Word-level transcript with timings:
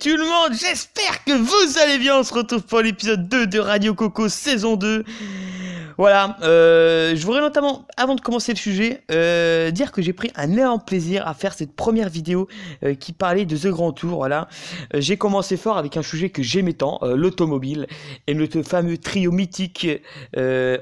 Tout 0.00 0.16
le 0.16 0.24
monde, 0.24 0.58
j'espère 0.58 1.24
que 1.24 1.32
vous 1.32 1.78
allez 1.78 1.98
bien, 1.98 2.18
on 2.18 2.22
se 2.22 2.32
retrouve 2.32 2.62
pour 2.62 2.80
l'épisode 2.80 3.28
2 3.28 3.46
de 3.46 3.58
Radio 3.58 3.94
Coco 3.94 4.28
saison 4.28 4.76
2. 4.76 5.04
Voilà, 5.98 6.38
euh, 6.42 7.14
je 7.14 7.26
voudrais 7.26 7.40
notamment, 7.40 7.86
avant 7.96 8.14
de 8.14 8.20
commencer 8.20 8.52
le 8.52 8.58
sujet, 8.58 9.02
euh, 9.10 9.70
dire 9.70 9.92
que 9.92 10.00
j'ai 10.00 10.12
pris 10.12 10.30
un 10.34 10.50
énorme 10.50 10.80
plaisir 10.84 11.26
à 11.26 11.34
faire 11.34 11.52
cette 11.52 11.74
première 11.76 12.08
vidéo 12.08 12.48
euh, 12.84 12.94
qui 12.94 13.12
parlait 13.12 13.44
de 13.44 13.56
The 13.56 13.66
Grand 13.66 13.92
Tour. 13.92 14.16
Voilà, 14.16 14.48
j'ai 14.94 15.16
commencé 15.16 15.56
fort 15.56 15.76
avec 15.76 15.96
un 15.96 16.02
sujet 16.02 16.30
que 16.30 16.42
j'aimais 16.42 16.74
tant, 16.74 17.00
l'automobile, 17.02 17.86
et 18.26 18.34
notre 18.34 18.62
fameux 18.62 18.98
trio 18.98 19.30
mythique 19.30 19.88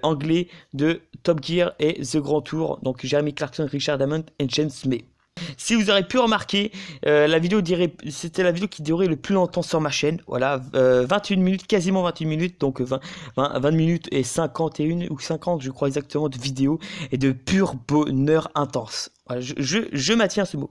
anglais 0.03 0.49
de 0.73 1.01
Top 1.23 1.45
Gear 1.45 1.73
et 1.79 2.03
The 2.03 2.19
Grand 2.19 2.43
Tour, 2.43 2.79
donc 2.83 3.05
Jeremy 3.05 3.35
Clarkson, 3.35 3.67
Richard 3.71 4.01
Hammond 4.01 4.25
et 4.39 4.47
James 4.49 4.71
May. 4.87 5.10
Si 5.57 5.75
vous 5.75 5.91
aurez 5.91 6.07
pu 6.07 6.19
remarquer, 6.19 6.73
euh, 7.07 7.27
la 7.27 7.39
vidéo 7.39 7.61
dirait, 7.61 7.93
c'était 8.09 8.43
la 8.43 8.53
vidéo 8.53 8.69
qui 8.69 8.83
durait 8.83 9.07
le 9.07 9.17
plus 9.17 9.35
longtemps 9.35 9.63
sur 9.63 9.81
ma 9.81 9.91
chaîne. 9.91 10.21
Voilà, 10.27 10.61
euh, 10.75 11.07
21 11.09 11.37
minutes, 11.37 11.67
quasiment 11.67 12.03
28 12.03 12.27
minutes, 12.27 12.61
donc 12.61 12.81
20, 12.81 13.01
20, 13.37 13.59
20 13.59 13.71
minutes 13.71 14.09
et 14.13 14.23
51 14.23 15.09
ou 15.11 15.19
50, 15.19 15.63
je 15.63 15.71
crois 15.71 15.89
exactement, 15.89 16.29
de 16.29 16.39
vidéo 16.39 16.79
et 17.13 17.19
de 17.19 17.33
pur 17.33 17.75
bonheur 17.89 18.51
intense. 18.55 19.11
Je, 19.39 19.55
je, 19.59 19.79
je 19.93 20.13
maintiens 20.13 20.45
ce 20.45 20.57
mot. 20.57 20.71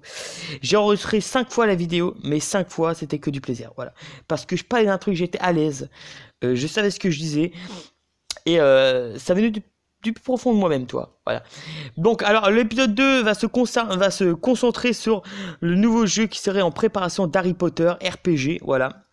J'ai 0.62 0.76
enregistré 0.76 1.22
5 1.22 1.50
fois 1.50 1.66
la 1.66 1.76
vidéo, 1.76 2.16
mais 2.23 2.42
5 2.42 2.70
fois 2.70 2.94
c'était 2.94 3.20
que 3.20 3.30
du 3.30 3.40
plaisir. 3.40 3.72
Voilà, 3.78 3.94
parce 4.28 4.45
que 4.45 4.58
je 4.58 4.66
parlais 4.66 4.86
d'un 4.86 4.97
truc, 4.97 5.16
j'étais 5.16 5.40
à 5.40 5.53
l'aise, 5.53 5.90
euh, 6.44 6.56
je 6.56 6.67
savais 6.67 6.92
ce 6.92 7.00
que 7.00 7.09
je 7.09 7.20
disais 7.20 7.52
et 8.45 8.59
euh, 8.59 9.17
ça 9.17 9.34
venait 9.34 9.52
du 9.52 9.62
du 10.02 10.14
plus 10.14 10.23
profond 10.23 10.53
de 10.53 10.59
moi-même, 10.59 10.86
toi. 10.86 11.19
Voilà. 11.25 11.44
Donc, 11.97 12.23
alors, 12.23 12.50
l'épisode 12.50 12.95
2 12.95 13.22
va 13.23 13.33
se, 13.33 13.47
va 13.97 14.11
se 14.11 14.33
concentrer 14.33 14.94
sur 14.94 15.23
le 15.59 15.75
nouveau 15.75 16.06
jeu 16.06 16.28
qui 16.28 16.39
serait 16.39 16.61
en 16.61 16.72
préparation 16.72 17.28
d'Harry 17.28 17.53
Potter, 17.53 17.94
RPG, 18.02 18.61
voilà. 18.64 19.03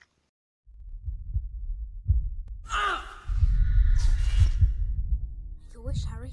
Your 5.73 5.84
wish, 5.84 6.05
Harry? 6.05 6.33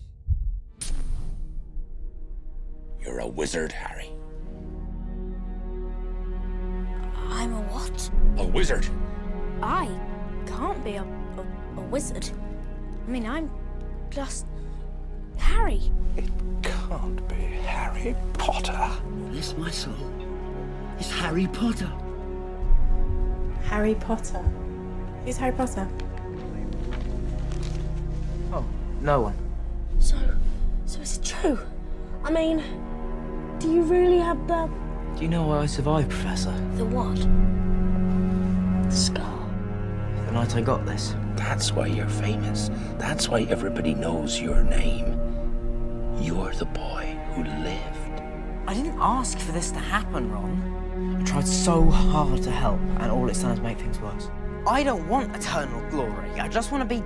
You're 3.02 3.20
a 3.20 3.28
wizard, 3.28 3.72
Harry. 3.72 4.12
I'm 7.30 7.54
a 7.54 7.62
what? 7.72 8.10
A 8.38 8.46
wizard? 8.46 8.88
I 9.62 9.88
can't 10.46 10.84
be 10.84 10.96
a, 10.96 11.04
a, 11.04 11.80
a 11.80 11.82
wizard. 11.90 12.30
I 13.08 13.12
mean, 13.12 13.26
I'm 13.26 13.50
just 14.14 14.46
Harry. 15.38 15.82
It 16.16 16.30
can't 16.62 17.28
be 17.28 17.36
Harry 17.66 18.16
Potter. 18.34 18.92
Bless 19.32 19.56
my 19.58 19.72
soul. 19.72 19.94
It's 21.00 21.12
Harry 21.12 21.48
Potter. 21.48 21.92
Harry 23.64 23.96
Potter. 23.96 24.44
Who's 25.26 25.38
Harry 25.38 25.54
Potter? 25.54 25.88
Oh, 28.52 28.66
no 29.02 29.22
one. 29.22 29.36
So, 30.00 30.16
so 30.86 31.02
is 31.02 31.18
it 31.18 31.24
true? 31.24 31.58
I 32.24 32.32
mean, 32.32 32.64
do 33.60 33.74
you 33.74 33.82
really 33.82 34.20
have 34.20 34.48
the 34.48 34.70
Do 35.16 35.24
you 35.24 35.28
know 35.30 35.48
why 35.48 35.60
I 35.60 35.66
survived, 35.66 36.10
Professor? 36.10 36.52
the 36.76 36.86
what? 36.86 37.16
The 38.90 38.96
scar. 38.96 39.50
The 40.28 40.32
night 40.34 40.56
I 40.56 40.62
got 40.62 40.86
this. 40.86 41.16
That's 41.36 41.72
why 41.72 41.88
you're 41.88 42.08
famous. 42.08 42.70
That's 42.98 43.30
why 43.30 43.44
everybody 43.44 43.94
knows 43.94 44.40
your 44.40 44.64
name. 44.64 45.20
You're 46.20 46.54
the 46.54 46.66
boy 46.66 47.18
who 47.34 47.44
lived. 47.44 48.22
I 48.68 48.74
didn't 48.74 48.98
ask 49.00 49.38
for 49.38 49.52
this 49.52 49.72
to 49.72 49.80
happen, 49.80 50.32
Ron. 50.32 51.18
I 51.20 51.24
tried 51.24 51.48
so 51.48 51.84
hard 51.90 52.42
to 52.44 52.52
help, 52.52 52.80
and 53.00 53.12
all 53.12 53.30
it's 53.30 53.42
done 53.42 53.52
is 53.52 53.60
make 53.60 53.80
things 53.80 54.00
worse. 54.00 54.30
I 54.68 54.84
don't 54.84 55.08
want 55.10 55.36
eternal 55.36 55.82
glory. 55.90 56.30
I 56.40 56.48
just 56.48 56.72
want 56.72 56.88
to 56.88 56.88
be. 56.88 57.04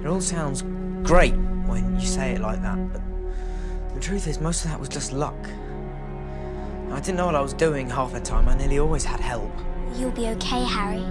It 0.00 0.06
all 0.06 0.20
sounds 0.20 0.62
great 1.06 1.34
when 1.66 1.98
you 2.00 2.06
say 2.06 2.32
it 2.32 2.40
like 2.40 2.62
that, 2.62 2.92
but 2.92 3.02
the 3.94 4.00
truth 4.00 4.26
is, 4.26 4.40
most 4.40 4.64
of 4.64 4.70
that 4.70 4.80
was 4.80 4.88
just 4.88 5.12
luck. 5.12 5.36
I 6.90 7.00
didn't 7.00 7.16
know 7.16 7.26
what 7.26 7.34
I 7.34 7.40
was 7.40 7.54
doing 7.54 7.88
half 7.88 8.12
the 8.12 8.20
time. 8.20 8.48
I 8.48 8.56
nearly 8.56 8.78
always 8.78 9.04
had 9.04 9.20
help. 9.20 9.52
You'll 9.94 10.10
be 10.10 10.28
okay, 10.28 10.64
Harry. 10.64 11.04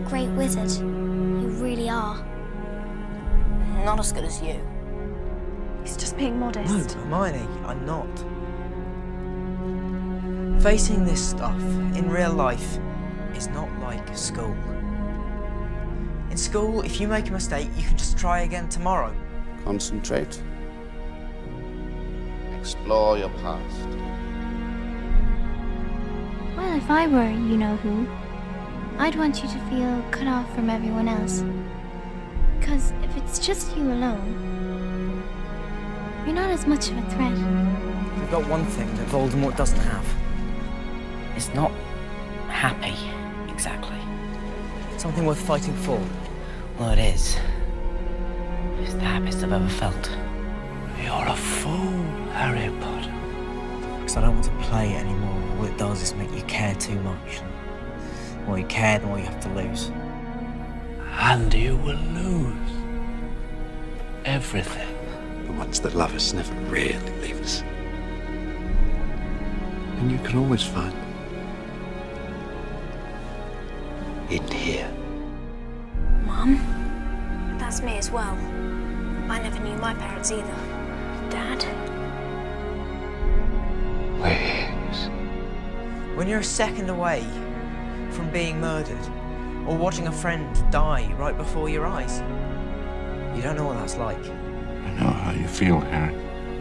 You're 0.00 0.06
a 0.06 0.10
great 0.10 0.30
wizard. 0.30 0.70
You 0.70 1.48
really 1.58 1.90
are. 1.90 2.24
Not 3.84 3.98
as 4.00 4.12
good 4.12 4.24
as 4.24 4.40
you. 4.40 4.66
He's 5.82 5.96
just 5.96 6.16
being 6.16 6.38
modest. 6.38 6.96
No, 6.96 7.02
Hermione, 7.02 7.46
I'm 7.66 7.84
not. 7.84 8.08
Facing 10.62 11.04
this 11.04 11.30
stuff 11.30 11.60
in 11.96 12.08
real 12.08 12.32
life 12.32 12.78
is 13.34 13.48
not 13.48 13.68
like 13.80 14.16
school. 14.16 14.56
In 16.30 16.36
school, 16.36 16.80
if 16.82 16.98
you 17.00 17.06
make 17.06 17.28
a 17.28 17.32
mistake, 17.32 17.68
you 17.76 17.82
can 17.82 17.98
just 17.98 18.16
try 18.16 18.40
again 18.40 18.68
tomorrow. 18.70 19.14
Concentrate. 19.64 20.42
Explore 22.58 23.18
your 23.18 23.30
past. 23.40 23.88
Well, 26.56 26.76
if 26.76 26.90
I 26.90 27.06
were 27.06 27.30
you 27.30 27.56
know 27.58 27.76
who, 27.76 28.06
I'd 29.00 29.16
want 29.16 29.42
you 29.42 29.48
to 29.48 29.58
feel 29.70 30.04
cut 30.10 30.26
off 30.26 30.54
from 30.54 30.68
everyone 30.68 31.08
else. 31.08 31.42
Because 32.58 32.92
if 33.02 33.16
it's 33.16 33.38
just 33.38 33.74
you 33.74 33.82
alone, 33.84 35.22
you're 36.26 36.34
not 36.34 36.50
as 36.50 36.66
much 36.66 36.90
of 36.90 36.98
a 36.98 37.02
threat. 37.12 37.32
We've 37.32 38.30
got 38.30 38.46
one 38.46 38.66
thing 38.66 38.94
that 38.96 39.08
Voldemort 39.08 39.56
doesn't 39.56 39.78
have. 39.78 40.06
It's 41.34 41.48
not 41.54 41.72
happy, 42.48 42.94
exactly. 43.50 43.96
Something 44.98 45.24
worth 45.24 45.40
fighting 45.40 45.74
for. 45.76 45.98
Well, 46.78 46.90
it 46.90 46.98
is. 46.98 47.38
It's 48.80 48.92
the 48.92 49.00
happiest 49.00 49.42
I've 49.42 49.52
ever 49.52 49.66
felt. 49.66 50.10
You're 51.02 51.26
a 51.26 51.36
fool, 51.36 52.04
Harry 52.32 52.70
Potter. 52.80 53.14
Because 53.96 54.18
I 54.18 54.20
don't 54.20 54.34
want 54.34 54.44
to 54.44 54.68
play 54.68 54.94
anymore. 54.94 55.56
All 55.56 55.64
it 55.64 55.78
does 55.78 56.02
is 56.02 56.14
make 56.14 56.30
you 56.32 56.42
care 56.42 56.74
too 56.74 57.00
much. 57.00 57.40
The 58.40 58.46
more 58.46 58.58
you 58.58 58.66
care, 58.66 58.98
the 58.98 59.06
more 59.06 59.18
you 59.18 59.24
have 59.24 59.40
to 59.40 59.48
lose. 59.50 59.90
And 61.12 61.52
you 61.52 61.76
will 61.76 61.96
lose 61.96 62.70
everything. 64.24 64.88
The 65.46 65.52
ones 65.52 65.80
that 65.80 65.94
love 65.94 66.14
us 66.14 66.32
never 66.32 66.52
really 66.70 67.10
leave 67.20 67.40
us. 67.40 67.62
And 69.98 70.10
you 70.10 70.18
can 70.18 70.38
always 70.38 70.62
find 70.62 70.92
them. 70.92 71.06
In 74.30 74.46
here. 74.48 74.90
Mum? 76.24 76.56
That's 77.58 77.82
me 77.82 77.98
as 77.98 78.10
well. 78.10 78.34
I 79.28 79.40
never 79.42 79.58
knew 79.60 79.76
my 79.76 79.94
parents 79.94 80.32
either. 80.32 80.56
Dad? 81.28 81.64
Waves. 84.20 85.08
When 86.16 86.28
you're 86.28 86.40
a 86.40 86.44
second 86.44 86.88
away 86.90 87.24
from 88.20 88.30
being 88.32 88.60
murdered, 88.60 89.00
or 89.66 89.74
watching 89.74 90.06
a 90.06 90.12
friend 90.12 90.46
die 90.70 91.10
right 91.14 91.38
before 91.38 91.70
your 91.70 91.86
eyes, 91.86 92.20
you 93.34 93.40
don't 93.40 93.56
know 93.56 93.64
what 93.64 93.78
that's 93.78 93.96
like. 93.96 94.18
I 94.18 94.90
know 95.00 95.08
how 95.08 95.32
you 95.32 95.48
feel, 95.48 95.80
Harry. 95.80 96.14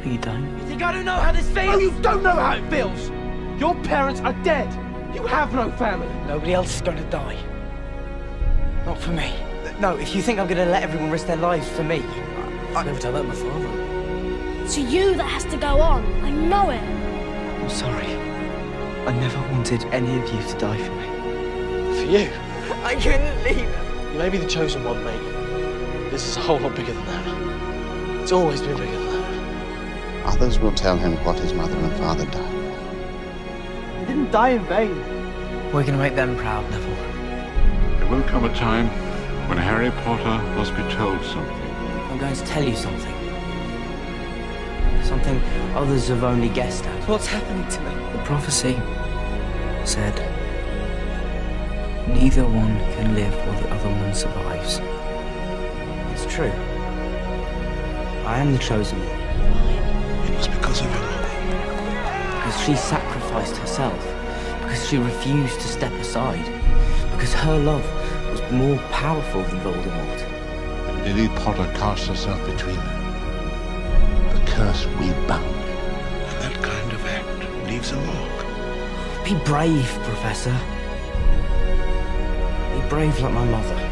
You 0.09 0.17
don't? 0.19 0.57
You 0.57 0.65
think 0.67 0.81
I 0.81 0.93
don't 0.93 1.03
know 1.03 1.17
how 1.17 1.33
this 1.33 1.49
feels? 1.49 1.75
Oh, 1.75 1.79
you 1.79 1.91
don't 2.01 2.23
know 2.23 2.31
how 2.31 2.53
it 2.53 2.69
feels! 2.69 3.09
Your 3.59 3.75
parents 3.83 4.21
are 4.21 4.31
dead! 4.43 4.73
You 5.13 5.27
have 5.27 5.53
no 5.53 5.69
family! 5.71 6.07
Nobody 6.27 6.53
else 6.53 6.75
is 6.75 6.81
going 6.81 6.95
to 6.95 7.09
die. 7.09 7.37
Not 8.85 8.97
for 8.97 9.11
me. 9.11 9.33
No, 9.81 9.97
if 9.97 10.15
you 10.15 10.21
think 10.21 10.39
I'm 10.39 10.47
going 10.47 10.65
to 10.65 10.71
let 10.71 10.83
everyone 10.83 11.11
risk 11.11 11.27
their 11.27 11.35
lives 11.35 11.67
for 11.67 11.83
me, 11.83 11.99
I, 11.99 12.73
I 12.75 12.83
never 12.85 12.99
tell 12.99 13.11
that 13.11 13.25
my 13.25 13.35
father. 13.35 14.63
It's 14.63 14.77
you 14.77 15.13
that 15.15 15.27
has 15.27 15.43
to 15.43 15.57
go 15.57 15.81
on. 15.81 16.05
I 16.23 16.29
know 16.29 16.69
it. 16.69 16.81
I'm 16.81 17.69
sorry. 17.69 18.07
I 19.07 19.11
never 19.19 19.39
wanted 19.51 19.83
any 19.87 20.17
of 20.21 20.33
you 20.33 20.41
to 20.53 20.57
die 20.57 20.77
for 20.77 20.95
me. 20.95 21.18
For 21.99 22.05
you, 22.05 22.31
I 22.85 22.95
couldn't 22.95 23.43
leave 23.43 23.57
them. 23.57 24.13
you 24.13 24.19
may 24.19 24.29
be 24.29 24.37
the 24.37 24.47
chosen 24.47 24.85
one, 24.85 25.03
mate. 25.03 25.19
This 26.11 26.25
is 26.25 26.37
a 26.37 26.39
whole 26.39 26.57
lot 26.57 26.73
bigger 26.73 26.93
than 26.93 27.05
that. 27.07 28.21
It's 28.21 28.31
always 28.31 28.61
been 28.61 28.77
bigger 28.77 28.97
than 28.97 29.05
that. 29.07 30.25
Others 30.27 30.59
will 30.59 30.71
tell 30.71 30.95
him 30.95 31.17
what 31.25 31.37
his 31.37 31.51
mother 31.51 31.75
and 31.75 31.93
father 31.97 32.23
died. 32.27 33.99
You 33.99 34.05
didn't 34.07 34.31
die 34.31 34.51
in 34.51 34.63
vain. 34.67 34.95
We're 35.73 35.83
going 35.83 35.87
to 35.87 35.97
make 35.97 36.15
them 36.15 36.37
proud, 36.37 36.63
Neville. 36.71 37.99
There 37.99 38.07
will 38.07 38.23
come 38.29 38.45
a 38.45 38.55
time 38.55 38.87
when 39.49 39.57
Harry 39.57 39.91
Potter 39.91 40.41
must 40.55 40.73
be 40.77 40.83
told 40.95 41.21
something. 41.25 41.61
I'm 42.09 42.17
going 42.17 42.33
to 42.33 42.45
tell 42.45 42.63
you 42.63 42.77
something. 42.77 43.13
Something 45.03 45.41
others 45.75 46.07
have 46.07 46.23
only 46.23 46.47
guessed 46.47 46.85
at. 46.85 47.09
What's 47.09 47.27
happening 47.27 47.67
to 47.69 47.81
me? 47.81 48.11
The 48.13 48.23
prophecy 48.23 48.79
said 49.83 50.38
neither 52.13 52.43
one 52.45 52.77
can 52.95 53.15
live 53.15 53.33
while 53.45 53.61
the 53.61 53.69
other 53.73 53.89
one 53.89 54.13
survives. 54.13 54.79
It's 56.13 56.25
true. 56.33 56.51
I 58.25 58.39
am 58.39 58.51
the 58.51 58.59
chosen 58.59 58.99
one. 58.99 60.29
It 60.29 60.37
was 60.37 60.47
because 60.47 60.81
of 60.81 60.87
your 60.91 61.01
mother. 61.01 62.35
Because 62.35 62.61
she 62.65 62.75
sacrificed 62.75 63.57
herself. 63.57 63.99
because 64.61 64.87
she 64.87 64.97
refused 64.97 65.59
to 65.61 65.67
step 65.67 65.91
aside. 65.93 66.45
Because 67.11 67.33
her 67.33 67.57
love 67.57 67.83
was 68.31 68.41
more 68.51 68.77
powerful 68.91 69.41
than 69.43 69.59
Voldemort. 69.61 71.03
Lily 71.03 71.27
Potter 71.39 71.65
cast 71.75 72.07
herself 72.07 72.39
between 72.45 72.75
them. 72.75 74.35
The 74.35 74.51
curse 74.51 74.85
we 74.99 75.09
bound. 75.27 75.55
And 76.29 76.41
that 76.43 76.55
kind 76.61 76.91
of 76.93 77.05
act 77.05 77.67
leaves 77.67 77.91
a 77.91 77.95
mark. 78.01 79.25
Be 79.25 79.33
brave, 79.43 79.87
Professor. 80.03 80.55
Be 82.89 82.95
brave 82.95 83.19
like 83.21 83.33
my 83.33 83.45
mother. 83.45 83.91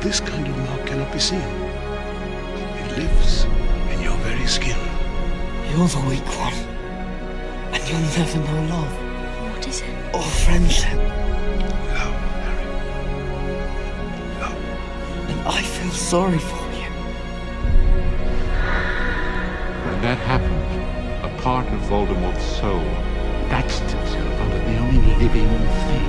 This 0.00 0.20
kind 0.20 0.46
of 0.46 0.56
mark 0.58 0.86
cannot 0.86 1.10
be 1.12 1.18
seen. 1.18 1.40
It 1.40 2.98
lives 2.98 3.44
in 3.92 4.02
your 4.02 4.16
very 4.18 4.46
skin. 4.46 4.78
You're 5.70 5.88
the 5.88 6.00
weak 6.08 6.26
one. 6.38 6.52
And 7.72 7.82
you'll 7.88 8.00
never 8.18 8.38
know 8.40 8.76
love. 8.76 8.92
What 9.54 9.66
is 9.66 9.80
it? 9.80 10.14
Or 10.14 10.22
friendship. 10.22 10.98
Love, 11.96 12.18
Harry. 12.44 12.68
Love. 14.40 14.60
And 15.30 15.40
I 15.48 15.62
feel 15.62 15.92
sorry 15.92 16.38
for 16.38 16.62
you. 16.76 16.90
When 19.86 20.00
that 20.02 20.18
happened, 20.18 21.24
a 21.24 21.42
part 21.42 21.66
of 21.68 21.80
Voldemort's 21.88 22.44
soul 22.44 22.84
Attached 23.46 23.82
itself 23.82 24.40
onto 24.40 24.58
the 24.58 24.76
only 24.78 25.14
living 25.16 25.48
thing 25.86 26.06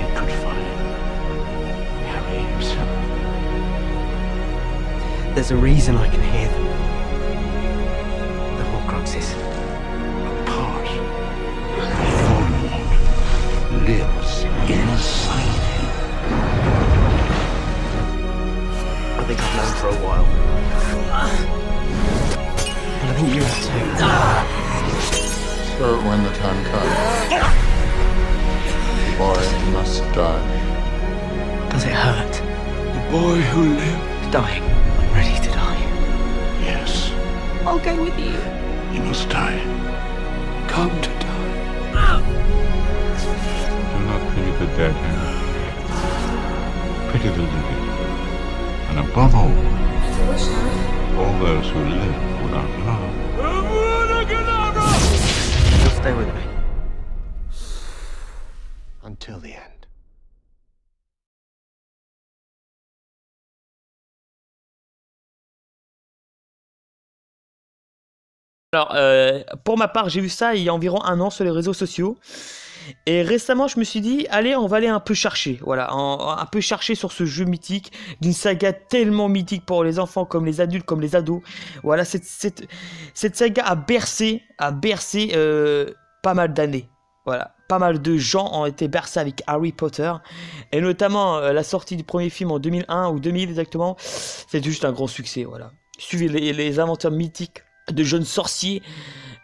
it 0.00 0.16
could 0.16 0.30
find. 0.40 0.75
There's 5.36 5.50
a 5.50 5.56
reason 5.56 5.98
I 5.98 6.08
can 6.08 6.22
hear 6.32 6.48
them. 6.48 6.64
The 8.56 8.64
Horcruxes. 8.72 9.34
Part 10.46 10.88
of 11.76 11.92
Voldemort 12.24 12.90
lives 13.86 14.44
inside 14.70 15.60
him. 15.68 15.88
I 19.12 19.22
think 19.26 19.38
I've 19.42 19.54
known 19.56 19.72
for 19.76 19.88
a 19.88 19.90
while. 20.02 20.26
And 23.02 23.08
I 23.10 23.12
think 23.12 23.28
you 23.34 23.42
have 23.44 23.60
too. 23.60 23.86
So 25.76 25.86
when 26.08 26.18
the 26.24 26.32
time 26.32 26.60
comes, 26.64 26.96
the 29.04 29.12
boy 29.18 29.42
must 29.72 30.00
die. 30.14 30.44
Does 31.68 31.84
it 31.84 31.92
hurt? 31.92 32.34
The 32.94 33.02
boy 33.10 33.36
who 33.52 33.74
lived. 33.74 34.32
Dying. 34.32 34.85
I'm 35.16 35.22
ready 35.22 35.40
to 35.46 35.50
die. 35.50 35.80
Yes, 36.60 37.10
I'll 37.64 37.78
go 37.78 38.02
with 38.02 38.18
you. 38.18 38.36
You 38.92 39.02
must 39.02 39.28
die. 39.30 39.58
Come 40.68 40.90
to 41.00 41.08
die. 41.08 42.20
Do 43.92 43.98
not 44.04 44.20
pity 44.34 44.50
the 44.58 44.66
dead, 44.76 44.94
Harry. 44.94 45.38
Pity 47.12 47.28
the 47.30 47.42
living. 47.42 47.84
And 48.90 48.98
above 49.08 49.34
all, 49.34 49.56
all 51.18 51.34
those 51.38 51.66
who 51.70 51.80
live 51.80 52.16
without 52.42 52.70
love. 52.84 53.14
Just 55.82 55.96
stay 55.96 56.12
with 56.12 56.28
me. 56.34 56.42
Until 59.02 59.38
the 59.40 59.54
end. 59.54 59.75
Alors, 68.76 68.92
euh, 68.94 69.42
pour 69.64 69.78
ma 69.78 69.88
part, 69.88 70.10
j'ai 70.10 70.20
vu 70.20 70.28
ça 70.28 70.54
il 70.54 70.62
y 70.62 70.68
a 70.68 70.74
environ 70.74 71.02
un 71.02 71.18
an 71.20 71.30
sur 71.30 71.44
les 71.44 71.50
réseaux 71.50 71.72
sociaux. 71.72 72.18
Et 73.06 73.22
récemment, 73.22 73.68
je 73.68 73.78
me 73.78 73.84
suis 73.84 74.02
dit, 74.02 74.26
allez, 74.28 74.54
on 74.54 74.66
va 74.66 74.76
aller 74.76 74.86
un 74.86 75.00
peu 75.00 75.14
chercher. 75.14 75.58
Voilà, 75.62 75.90
un 75.92 76.44
peu 76.44 76.60
chercher 76.60 76.94
sur 76.94 77.10
ce 77.10 77.24
jeu 77.24 77.46
mythique, 77.46 77.90
d'une 78.20 78.34
saga 78.34 78.74
tellement 78.74 79.30
mythique 79.30 79.64
pour 79.64 79.82
les 79.82 79.98
enfants, 79.98 80.26
comme 80.26 80.44
les 80.44 80.60
adultes, 80.60 80.84
comme 80.84 81.00
les 81.00 81.16
ados. 81.16 81.40
Voilà, 81.84 82.04
cette, 82.04 82.24
cette, 82.24 82.68
cette 83.14 83.34
saga 83.34 83.64
a 83.64 83.76
bercé, 83.76 84.42
a 84.58 84.72
bercé 84.72 85.30
euh, 85.34 85.90
pas 86.22 86.34
mal 86.34 86.52
d'années. 86.52 86.86
Voilà, 87.24 87.54
pas 87.68 87.78
mal 87.78 88.02
de 88.02 88.18
gens 88.18 88.60
ont 88.60 88.66
été 88.66 88.88
bercés 88.88 89.20
avec 89.20 89.42
Harry 89.46 89.72
Potter. 89.72 90.12
Et 90.70 90.82
notamment, 90.82 91.38
euh, 91.38 91.54
la 91.54 91.62
sortie 91.62 91.96
du 91.96 92.04
premier 92.04 92.28
film 92.28 92.50
en 92.50 92.58
2001 92.58 93.08
ou 93.08 93.20
2000 93.20 93.48
exactement, 93.48 93.96
c'était 93.98 94.68
juste 94.68 94.84
un 94.84 94.92
grand 94.92 95.06
succès. 95.06 95.44
Voilà. 95.44 95.72
Suivez 95.96 96.28
les, 96.28 96.52
les 96.52 96.78
aventures 96.78 97.10
mythiques 97.10 97.62
de 97.92 98.04
jeunes 98.04 98.24
sorciers, 98.24 98.82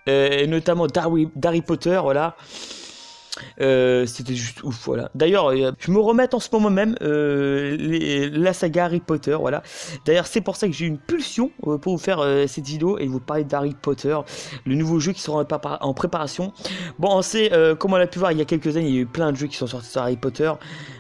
euh, 0.09 0.31
et 0.31 0.47
notamment 0.47 0.87
d'Harry 0.87 1.63
Potter, 1.63 1.99
voilà. 2.03 2.37
Euh, 3.61 4.05
c'était 4.05 4.35
juste 4.35 4.63
ouf, 4.63 4.85
voilà. 4.85 5.11
D'ailleurs, 5.15 5.51
euh, 5.51 5.73
je 5.79 5.91
me 5.91 5.99
remets 5.99 6.35
en 6.35 6.41
ce 6.41 6.49
moment 6.53 6.69
même 6.69 6.97
euh, 7.01 8.31
la 8.33 8.53
saga 8.53 8.85
Harry 8.85 9.01
Potter, 9.01 9.35
voilà. 9.41 9.63
D'ailleurs, 10.05 10.27
c'est 10.27 10.43
pour 10.43 10.57
ça 10.57 10.67
que 10.67 10.75
j'ai 10.75 10.87
une 10.87 10.99
pulsion 10.99 11.51
pour 11.61 11.97
vous 11.97 11.99
faire 11.99 12.23
cette 12.47 12.67
vidéo 12.67 12.99
et 12.99 13.07
vous 13.07 13.21
parler 13.21 13.45
d'Harry 13.45 13.75
Potter, 13.81 14.17
le 14.67 14.75
nouveau 14.75 15.01
jeu 15.01 15.13
qui 15.13 15.21
sera 15.21 15.39
en, 15.39 15.45
prépa- 15.45 15.79
en 15.81 15.95
préparation. 15.95 16.53
Bon, 16.99 17.17
on 17.17 17.23
sait, 17.23 17.51
comme 17.79 17.95
on 17.95 17.97
l'a 17.97 18.07
pu 18.07 18.19
voir 18.19 18.33
il 18.33 18.39
y 18.39 18.43
a 18.43 18.45
quelques 18.45 18.77
années, 18.77 18.89
il 18.89 18.95
y 18.95 18.99
a 18.99 19.03
eu 19.03 19.07
plein 19.07 19.33
de 19.33 19.37
jeux 19.37 19.47
qui 19.47 19.57
sont 19.57 19.67
sortis 19.67 19.89
sur 19.91 20.03
Harry 20.03 20.17
Potter, 20.17 20.53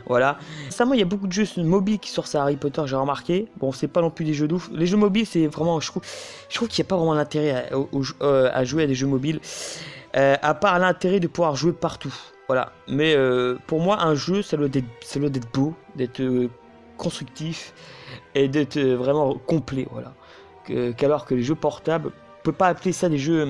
voilà. 0.06 0.38
Récemment, 0.66 0.94
il 0.94 1.00
y 1.00 1.02
a 1.02 1.06
beaucoup 1.06 1.26
de 1.26 1.32
jeux 1.32 1.46
mobiles 1.58 1.98
qui 1.98 2.10
sortent 2.10 2.28
sur 2.28 2.40
Harry 2.40 2.56
Potter, 2.56 2.82
j'ai 2.86 2.96
remarqué. 2.96 3.48
Bon, 3.58 3.72
c'est 3.72 3.88
pas 3.88 4.00
non 4.00 4.10
plus 4.10 4.24
des 4.24 4.34
jeux 4.34 4.48
d'ouf. 4.48 4.70
Les 4.72 4.86
jeux 4.86 4.96
mobiles, 4.96 5.26
c'est 5.26 5.46
vraiment, 5.46 5.80
je 5.80 5.88
trouve, 5.88 6.02
je 6.48 6.58
qu'il 6.58 6.82
n'y 6.82 6.86
a 6.86 6.88
pas 6.88 6.96
vraiment 6.96 7.14
d'intérêt 7.14 7.70
à 8.22 8.64
jouer 8.64 8.84
à 8.84 8.86
des 8.86 8.94
jeux 8.94 9.06
mobiles. 9.06 9.40
Euh, 10.14 10.36
à 10.42 10.54
part 10.54 10.78
l'intérêt 10.78 11.20
de 11.20 11.26
pouvoir 11.26 11.56
jouer 11.56 11.72
partout. 11.72 12.14
Voilà. 12.48 12.72
Mais 12.86 13.14
euh, 13.14 13.56
pour 13.66 13.80
moi, 13.80 14.02
un 14.02 14.14
jeu, 14.14 14.42
ça 14.42 14.56
doit 14.56 14.66
être, 14.66 15.52
beau, 15.52 15.74
d'être 15.96 16.20
euh, 16.20 16.50
constructif 16.98 17.72
et 18.34 18.48
d'être 18.48 18.78
vraiment 18.78 19.34
complet. 19.34 19.86
Voilà. 19.90 20.12
Qu'alors 20.96 21.24
que 21.24 21.34
les 21.34 21.42
jeux 21.42 21.54
portables, 21.54 22.08
on 22.08 22.42
peut 22.42 22.52
pas 22.52 22.68
appeler 22.68 22.92
ça 22.92 23.08
des 23.08 23.18
jeux 23.18 23.48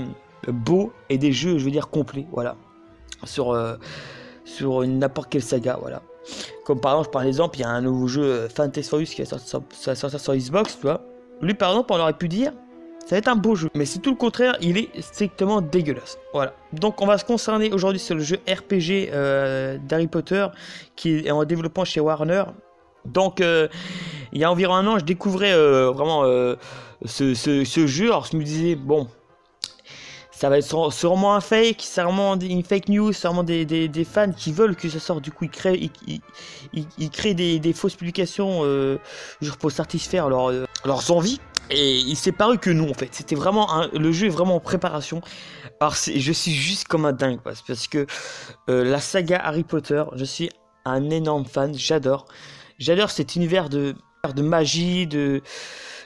beaux 0.48 0.92
et 1.08 1.18
des 1.18 1.32
jeux, 1.32 1.58
je 1.58 1.64
veux 1.64 1.70
dire, 1.70 1.88
complets. 1.88 2.26
Voilà. 2.32 2.56
Sur, 3.24 3.56
sur 4.44 4.86
n'importe 4.86 5.30
quelle 5.30 5.42
saga. 5.42 5.78
Voilà. 5.80 6.02
Comme 6.64 6.80
par 6.80 6.92
exemple, 6.92 7.10
par 7.10 7.22
exemple, 7.24 7.58
il 7.58 7.62
y 7.62 7.64
a 7.64 7.68
un 7.68 7.80
nouveau 7.80 8.06
jeu 8.06 8.48
Fantasyus 8.48 9.14
qui 9.14 9.22
va 9.22 9.26
sortir 9.26 9.60
sur, 9.72 9.96
sortir 9.96 10.20
sur 10.20 10.34
Xbox, 10.34 10.76
tu 10.76 10.82
vois. 10.82 11.02
Lui, 11.40 11.54
par 11.54 11.70
exemple, 11.70 11.92
on 11.92 11.98
aurait 11.98 12.12
pu 12.16 12.28
dire, 12.28 12.52
ça 13.06 13.16
va 13.16 13.18
être 13.18 13.28
un 13.28 13.36
beau 13.36 13.54
jeu. 13.54 13.68
Mais 13.74 13.84
c'est 13.84 13.98
tout 13.98 14.10
le 14.10 14.16
contraire, 14.16 14.56
il 14.60 14.78
est 14.78 14.88
strictement 15.02 15.60
dégueulasse. 15.60 16.18
Voilà. 16.32 16.54
Donc 16.72 17.02
on 17.02 17.06
va 17.06 17.18
se 17.18 17.24
concerner 17.24 17.72
aujourd'hui 17.72 17.98
sur 18.00 18.14
le 18.14 18.22
jeu 18.22 18.36
RPG 18.48 19.10
euh, 19.12 19.76
d'Harry 19.86 20.06
Potter 20.06 20.46
qui 20.96 21.18
est 21.18 21.30
en 21.30 21.44
développement 21.44 21.84
chez 21.84 22.00
Warner. 22.00 22.44
Donc 23.04 23.40
euh, 23.40 23.68
il 24.32 24.40
y 24.40 24.44
a 24.44 24.50
environ 24.50 24.74
un 24.74 24.86
an, 24.86 24.98
je 24.98 25.04
découvrais 25.04 25.52
euh, 25.52 25.90
vraiment 25.90 26.22
ce, 27.04 27.34
ce- 27.34 27.86
jeu. 27.86 28.06
Alors 28.06 28.26
je 28.30 28.36
me 28.36 28.44
disais, 28.44 28.76
bon, 28.76 29.08
ça 30.30 30.48
va 30.48 30.58
être 30.58 30.64
sûre- 30.66 30.92
sûrement 30.92 31.34
un 31.34 31.40
fake, 31.40 31.80
sûrement 31.82 32.36
une 32.38 32.62
fake 32.62 32.88
news, 32.88 33.12
sûrement 33.12 33.42
des, 33.42 33.64
des- 33.64 33.88
des 33.88 34.04
fans 34.04 34.30
qui 34.32 34.52
veulent 34.52 34.76
que 34.76 34.88
ça 34.88 35.00
sorte. 35.00 35.20
Du 35.22 35.32
coup, 35.32 35.44
ils 35.44 35.50
créent, 35.50 35.90
ils, 36.98 37.10
créent 37.10 37.34
des, 37.34 37.58
des 37.58 37.72
fausses 37.72 37.96
publications 37.96 38.62
juste 39.40 39.56
pour 39.56 39.72
satisfaire 39.72 40.28
leur, 40.28 40.52
leurs 40.84 41.10
envies. 41.10 41.40
Et 41.70 41.98
il 41.98 42.16
s'est 42.16 42.32
paru 42.32 42.58
que 42.58 42.70
non, 42.70 42.90
en 42.90 42.94
fait. 42.94 43.08
C'était 43.12 43.34
vraiment 43.34 43.86
le 43.92 44.12
jeu 44.12 44.26
est 44.26 44.30
vraiment 44.30 44.56
en 44.56 44.60
préparation. 44.60 45.22
Alors, 45.80 45.94
je 45.94 46.32
suis 46.32 46.52
juste 46.52 46.86
comme 46.86 47.06
un 47.06 47.12
dingue 47.12 47.40
parce, 47.42 47.62
que 47.88 48.06
euh, 48.68 48.84
la 48.84 49.00
saga 49.00 49.40
Harry 49.42 49.64
Potter, 49.64 50.04
je 50.14 50.24
suis 50.24 50.50
un 50.84 51.10
énorme 51.10 51.44
fan. 51.44 51.74
J'adore, 51.74 52.26
j'adore 52.78 53.10
cet 53.10 53.36
univers 53.36 53.68
de 53.68 53.94
de 54.36 54.42
magie, 54.42 55.08
de 55.08 55.40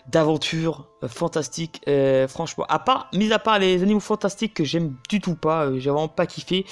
d'aventure 0.09 0.89
euh, 1.03 1.09
fantastique. 1.09 1.83
Euh, 1.89 2.29
franchement, 2.29 2.65
à 2.69 2.79
part, 2.79 3.11
mis 3.13 3.33
à 3.33 3.39
part 3.39 3.59
les 3.59 3.83
animaux 3.83 4.01
fantastiques 4.01 4.55
que 4.55 4.65
j'aime 4.65 4.95
du 5.11 5.21
tout 5.21 5.35
pas, 5.35 5.69
j'ai 5.79 5.91
vraiment 5.91 6.09
pas 6.09 6.27
kiffé 6.27 6.65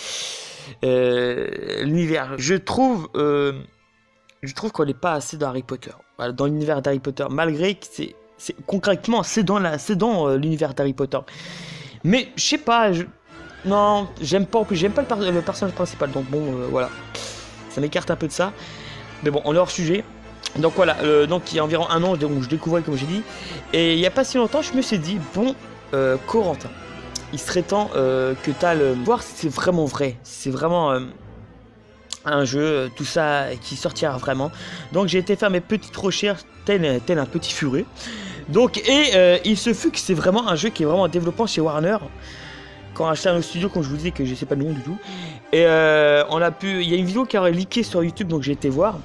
l'univers. 0.83 2.35
Je 2.39 2.55
trouve, 2.55 3.11
je 4.47 4.55
trouve 4.55 4.73
qu'on 4.73 4.85
n'est 4.85 4.95
pas 4.95 5.13
assez 5.15 5.37
dans 5.37 5.49
Harry 5.49 5.63
Potter. 5.63 5.93
Dans 6.35 6.47
l'univers 6.47 6.81
d'Harry 6.81 7.01
Potter, 7.01 7.25
malgré 7.31 7.75
que 7.75 7.87
c'est, 7.91 8.15
concrètement, 8.67 9.23
c'est 9.23 9.43
dans 9.43 9.59
euh, 9.61 10.37
l'univers 10.37 10.75
d'Harry 10.75 10.93
Potter. 10.93 11.19
Mais 12.05 12.29
je 12.37 12.45
sais 12.45 12.59
pas, 12.59 12.91
non, 13.65 14.09
j'aime 14.21 14.47
pas 14.47 14.61
en 14.61 14.65
plus, 14.65 14.77
j'aime 14.77 14.93
pas 14.93 15.03
le, 15.03 15.09
per- 15.09 15.33
le 15.33 15.41
personnage 15.41 15.75
principal. 15.75 16.11
Donc 16.13 16.27
bon, 16.31 16.41
euh, 16.41 16.67
voilà, 16.71 16.91
ça 17.71 17.81
m'écarte 17.81 18.11
un 18.11 18.17
peu 18.17 18.29
de 18.29 18.33
ça. 18.33 18.53
Mais 19.23 19.31
bon, 19.31 19.43
on 19.45 19.55
est 19.55 19.59
hors 19.59 19.71
sujet. 19.71 20.05
Donc 20.57 20.75
voilà, 20.77 20.97
euh, 21.03 21.27
donc 21.27 21.51
il 21.53 21.57
y 21.57 21.59
a 21.59 21.65
environ 21.65 21.89
un 21.91 22.03
an, 22.05 22.17
donc 22.17 22.41
je 22.43 22.49
découvrais 22.49 22.83
comme 22.83 22.97
j'ai 22.97 23.07
dit. 23.07 23.23
Et 23.73 23.95
il 23.95 23.99
n'y 23.99 24.07
a 24.07 24.11
pas 24.11 24.23
si 24.23 24.37
longtemps, 24.37 24.63
je 24.63 24.73
me 24.75 24.83
suis 24.83 24.99
dit, 24.99 25.19
bon, 25.35 25.57
Corentin, 26.27 26.71
il 27.33 27.39
serait 27.39 27.63
temps 27.63 27.89
que 27.93 28.51
tu 28.51 29.05
voir 29.05 29.23
si 29.23 29.33
c'est 29.35 29.49
vraiment 29.49 29.85
vrai. 29.85 30.17
si 30.23 30.43
C'est 30.43 30.51
vraiment 30.51 30.97
un 32.25 32.45
jeu, 32.45 32.61
euh, 32.61 32.89
tout 32.95 33.05
ça 33.05 33.47
qui 33.61 33.77
sortira 33.77 34.17
vraiment. 34.17 34.51
Donc 34.93 35.09
j'ai 35.09 35.19
été 35.19 35.37
faire 35.37 35.51
mes 35.51 35.61
petites 35.61 35.97
recherches, 35.97 36.43
tel, 36.65 36.85
un 36.85 37.27
petit 37.27 37.53
furet. 37.53 37.85
Donc, 38.49 38.79
et 38.79 39.11
euh, 39.15 39.39
il 39.45 39.57
se 39.57 39.73
fut 39.73 39.91
que 39.91 39.99
c'est 39.99 40.15
vraiment 40.15 40.49
un 40.49 40.57
jeu 40.57 40.69
qui 40.69 40.83
est 40.83 40.87
vraiment 40.87 41.03
en 41.03 41.09
développement 41.09 41.47
chez 41.47 41.61
Warner. 41.61 41.97
quand 42.95 43.07
a 43.07 43.13
acheté 43.13 43.29
un 43.29 43.41
studio, 43.41 43.69
comme 43.69 43.83
je 43.83 43.89
vous 43.89 43.97
disais 43.97 44.11
que 44.11 44.25
je 44.25 44.35
sais 44.35 44.47
pas 44.47 44.55
le 44.55 44.65
nom 44.65 44.73
du 44.73 44.81
tout. 44.81 44.97
Et 45.53 45.65
euh, 45.67 46.25
on 46.31 46.41
a 46.43 46.51
pu. 46.51 46.83
Il 46.83 46.89
y 46.89 46.95
a 46.95 46.97
une 46.97 47.07
vidéo 47.07 47.25
qui 47.25 47.39
aurait 47.39 47.53
leaké 47.53 47.83
sur 47.83 48.03
YouTube, 48.03 48.29
donc 48.29 48.43
j'ai 48.43 48.53
été 48.53 48.69
voir. 48.69 48.99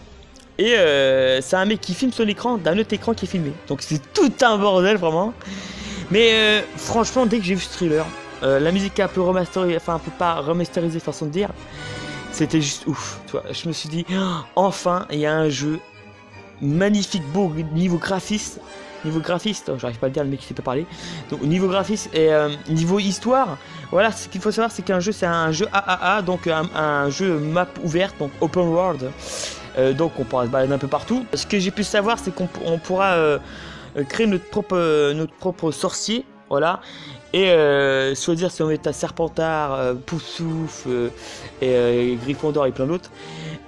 Et 0.58 0.76
euh, 0.78 1.40
c'est 1.42 1.56
un 1.56 1.66
mec 1.66 1.80
qui 1.80 1.94
filme 1.94 2.12
son 2.12 2.28
écran 2.28 2.58
d'un 2.58 2.78
autre 2.78 2.94
écran 2.94 3.14
qui 3.14 3.26
est 3.26 3.30
filmé. 3.30 3.54
Donc 3.68 3.82
c'est 3.82 4.02
tout 4.14 4.34
un 4.42 4.58
bordel 4.58 4.98
vraiment. 4.98 5.34
Mais 6.12 6.64
franchement, 6.76 7.26
dès 7.26 7.38
que 7.38 7.46
j'ai 7.46 7.54
vu 7.54 7.62
ce 7.62 7.72
thriller, 7.72 8.06
la 8.42 8.72
musique 8.72 8.98
est 9.00 9.04
un 9.04 9.08
peu 9.08 9.22
remasterisée, 9.22 9.78
enfin 9.78 9.96
un 9.96 10.00
peu 10.00 10.12
pas 10.12 10.36
remasterisée 10.36 11.00
façon 11.00 11.28
de 11.28 11.32
dire. 11.32 11.50
C'était 12.32 12.62
juste 12.62 12.88
ouf. 12.88 13.20
Tu 13.28 13.38
je 13.52 13.68
me 13.68 13.74
suis 13.74 13.90
dit, 13.90 14.06
oh, 14.16 14.42
enfin, 14.56 15.06
il 15.12 15.20
y 15.20 15.26
a 15.26 15.36
un 15.36 15.50
jeu 15.50 15.80
magnifique, 16.62 17.24
beau 17.32 17.52
niveau 17.74 17.98
graphiste. 17.98 18.60
Niveau 19.06 19.22
graphiste, 19.22 19.72
j'arrive 19.78 19.98
pas 19.98 20.08
à 20.08 20.10
le 20.10 20.14
dire, 20.14 20.24
le 20.24 20.30
mec 20.30 20.42
qui 20.42 20.46
sait 20.48 20.54
pas 20.54 20.62
parler. 20.62 20.86
Donc 21.30 21.42
niveau 21.42 21.68
graphiste 21.68 22.10
et 22.14 22.34
euh, 22.34 22.50
niveau 22.68 23.00
histoire, 23.00 23.58
voilà, 23.92 24.12
ce 24.12 24.28
qu'il 24.28 24.42
faut 24.42 24.52
savoir, 24.52 24.72
c'est 24.72 24.82
qu'un 24.82 25.00
jeu, 25.00 25.14
c'est 25.14 25.26
un 25.26 25.54
jeu 25.54 25.68
AAA, 25.72 26.22
donc 26.24 26.48
un, 26.48 27.10
jeu 27.10 27.40
map 27.40 27.68
ouverte, 27.84 28.18
donc 28.20 28.32
open 28.42 28.68
world. 28.68 29.12
Euh, 29.78 29.94
donc 29.94 30.14
on 30.20 30.26
pourra 30.26 30.46
se 30.46 30.50
balader 30.50 30.74
un 30.74 30.78
peu 30.78 30.88
partout. 30.88 31.26
Ce 31.34 31.46
que 31.46 31.60
j'ai 31.60 31.72
pu 31.72 31.86
savoir, 31.86 32.20
c'est 32.20 32.36
qu'on 32.36 32.50
on 32.66 32.78
pourra 32.78 33.14
euh, 33.14 33.40
créer 34.10 34.28
notre 34.28 34.50
propre, 34.50 35.14
notre 35.14 35.34
propre 35.34 35.72
sorcier, 35.72 36.26
voilà. 36.50 36.82
Et 37.32 37.52
euh, 37.52 38.16
choisir 38.16 38.52
si 38.52 38.64
on 38.64 38.72
est 38.72 38.88
à 38.88 38.94
Serpentard, 38.94 39.74
euh, 39.74 39.94
Poussouf, 39.94 40.86
euh, 40.88 41.10
et 41.62 42.18
Gryffondor 42.24 42.66
et 42.66 42.72
plein 42.72 42.88
d'autres. 42.88 43.12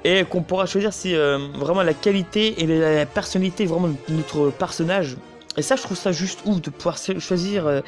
Et 0.03 0.23
qu'on 0.25 0.41
pourra 0.41 0.65
choisir 0.65 0.93
si 0.93 1.13
vraiment 1.13 1.83
la 1.83 1.93
qualité 1.93 2.63
et 2.63 2.65
la, 2.65 3.05
personnalité 3.05 3.67
vraiment 3.67 3.89
de 3.89 4.13
notre 4.13 4.49
personnage. 4.49 5.15
Et 5.57 5.61
ça, 5.61 5.75
je 5.75 5.83
trouve 5.83 5.97
ça 5.97 6.11
juste 6.11 6.39
ouf 6.45 6.59
de 6.59 6.71
pouvoir 6.71 6.97
choisir 7.19 7.83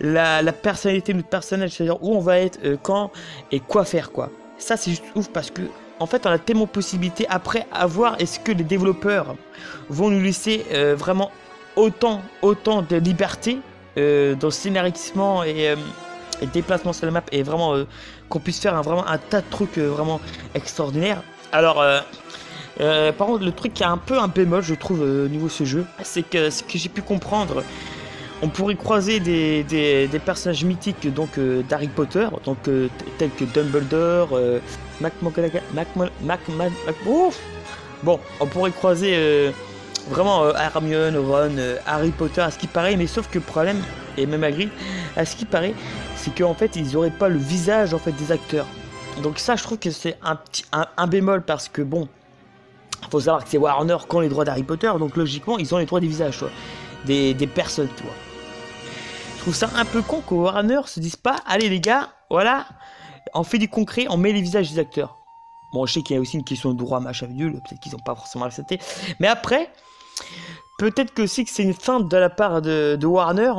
la, 0.00 0.40
la, 0.40 0.52
personnalité 0.52 1.12
de 1.12 1.18
notre 1.18 1.28
personnage, 1.28 1.72
c'est-à-dire 1.72 2.02
où 2.02 2.14
on 2.14 2.20
va 2.20 2.38
être, 2.38 2.58
quand 2.82 3.10
et 3.50 3.60
quoi 3.60 3.84
faire, 3.84 4.12
quoi. 4.12 4.30
Ça, 4.56 4.78
c'est 4.78 4.92
juste 4.92 5.04
ouf 5.14 5.28
parce 5.28 5.50
que 5.50 5.60
en 5.98 6.06
fait, 6.06 6.24
on 6.24 6.30
a 6.30 6.38
tellement 6.38 6.64
de 6.64 6.70
possibilités 6.70 7.26
après 7.28 7.66
à 7.70 7.86
voir 7.86 8.16
est-ce 8.18 8.40
que 8.40 8.52
les 8.52 8.64
développeurs 8.64 9.36
vont 9.90 10.08
nous 10.08 10.22
laisser 10.22 10.64
vraiment 10.96 11.30
autant, 11.76 12.22
autant 12.40 12.80
de 12.80 12.96
liberté 12.96 13.58
euh, 13.98 14.34
dans 14.34 14.46
le 14.48 14.52
scénarisme 14.52 15.20
et, 15.46 15.68
euh, 15.68 15.76
déplacement 16.52 16.92
sur 16.92 17.06
la 17.06 17.12
map 17.12 17.22
et 17.30 17.42
vraiment 17.42 17.74
euh, 17.74 17.84
qu'on 18.28 18.40
puisse 18.40 18.58
faire 18.58 18.74
un, 18.74 18.80
vraiment 18.80 19.06
un 19.06 19.18
tas 19.18 19.42
de 19.42 19.50
trucs 19.50 19.78
vraiment 19.78 20.20
extraordinaires. 20.54 21.22
Alors, 21.52 21.84
par 22.78 23.26
contre, 23.26 23.44
le 23.44 23.52
truc 23.52 23.74
qui 23.74 23.84
a 23.84 23.90
un 23.90 23.98
peu 23.98 24.18
un 24.18 24.28
bémol, 24.28 24.62
je 24.62 24.74
trouve, 24.74 25.02
au 25.02 25.28
niveau 25.28 25.46
de 25.46 25.52
ce 25.52 25.64
jeu, 25.64 25.84
c'est 26.02 26.22
que 26.22 26.48
ce 26.48 26.62
que 26.62 26.78
j'ai 26.78 26.88
pu 26.88 27.02
comprendre, 27.02 27.62
on 28.40 28.48
pourrait 28.48 28.74
croiser 28.74 29.20
des, 29.20 29.62
des, 29.62 30.18
personnages 30.18 30.64
mythiques 30.64 31.12
donc 31.12 31.38
d'Harry 31.68 31.88
Potter, 31.88 32.26
donc 32.46 32.56
tels 33.18 33.30
que 33.30 33.44
Dumbledore, 33.44 34.40
Mac, 35.02 35.12
Mac, 35.20 35.36
Mac, 36.24 36.48
Mac, 36.48 36.70
Bon, 38.02 38.18
on 38.40 38.46
pourrait 38.46 38.72
croiser 38.72 39.52
vraiment 40.08 40.44
euh, 40.44 40.52
Hermione, 40.54 41.16
Ron, 41.16 41.56
euh, 41.58 41.78
Harry 41.86 42.10
Potter, 42.10 42.40
à 42.40 42.50
ce 42.50 42.58
qui 42.58 42.66
paraît, 42.66 42.96
mais 42.96 43.06
sauf 43.06 43.28
que 43.28 43.38
problème, 43.38 43.82
et 44.16 44.26
même 44.26 44.44
Agri, 44.44 44.68
à 45.16 45.24
ce 45.24 45.36
qui 45.36 45.44
paraît, 45.44 45.74
c'est 46.16 46.34
qu'en 46.34 46.54
fait 46.54 46.76
ils 46.76 46.96
auraient 46.96 47.10
pas 47.10 47.28
le 47.28 47.38
visage 47.38 47.94
en 47.94 47.98
fait 47.98 48.12
des 48.12 48.32
acteurs. 48.32 48.66
Donc 49.22 49.38
ça 49.38 49.56
je 49.56 49.62
trouve 49.62 49.78
que 49.78 49.90
c'est 49.90 50.18
un 50.22 50.36
petit 50.36 50.64
un, 50.72 51.06
bémol 51.06 51.42
parce 51.42 51.68
que 51.68 51.82
bon, 51.82 52.08
faut 53.10 53.20
savoir 53.20 53.44
que 53.44 53.50
c'est 53.50 53.58
Warner 53.58 53.96
qui 54.08 54.16
ont 54.16 54.20
les 54.20 54.28
droits 54.28 54.44
d'Harry 54.44 54.62
Potter, 54.62 54.90
donc 54.98 55.16
logiquement 55.16 55.58
ils 55.58 55.74
ont 55.74 55.78
les 55.78 55.86
droits 55.86 56.00
des 56.00 56.06
visages. 56.06 56.44
Des, 57.04 57.34
des 57.34 57.48
personnes, 57.48 57.88
tu 57.96 58.04
vois. 58.04 58.12
Je 59.34 59.40
trouve 59.40 59.56
ça 59.56 59.68
un 59.74 59.84
peu 59.84 60.02
con 60.02 60.20
que 60.20 60.34
Warner 60.34 60.82
se 60.86 61.00
dise 61.00 61.16
pas, 61.16 61.34
allez 61.46 61.68
les 61.68 61.80
gars, 61.80 62.10
voilà, 62.30 62.64
on 63.34 63.42
fait 63.42 63.58
du 63.58 63.68
concret, 63.68 64.06
on 64.08 64.16
met 64.16 64.32
les 64.32 64.40
visages 64.40 64.70
des 64.70 64.78
acteurs. 64.78 65.18
Bon, 65.72 65.86
je 65.86 65.94
sais 65.94 66.02
qu'il 66.02 66.14
y 66.14 66.18
a 66.18 66.20
aussi 66.20 66.36
une 66.36 66.44
question 66.44 66.72
de 66.72 66.78
droit, 66.78 67.00
machin 67.00 67.26
peut-être 67.26 67.80
qu'ils 67.80 67.92
n'ont 67.92 67.98
pas 67.98 68.14
forcément 68.14 68.44
accepté. 68.44 68.78
Mais 69.20 69.26
après, 69.26 69.70
Peut-être 70.78 71.14
que 71.14 71.22
aussi 71.22 71.44
que 71.44 71.50
c'est 71.50 71.62
une 71.62 71.74
feinte 71.74 72.08
de 72.08 72.16
la 72.16 72.30
part 72.30 72.60
de, 72.60 72.98
Warner 73.04 73.52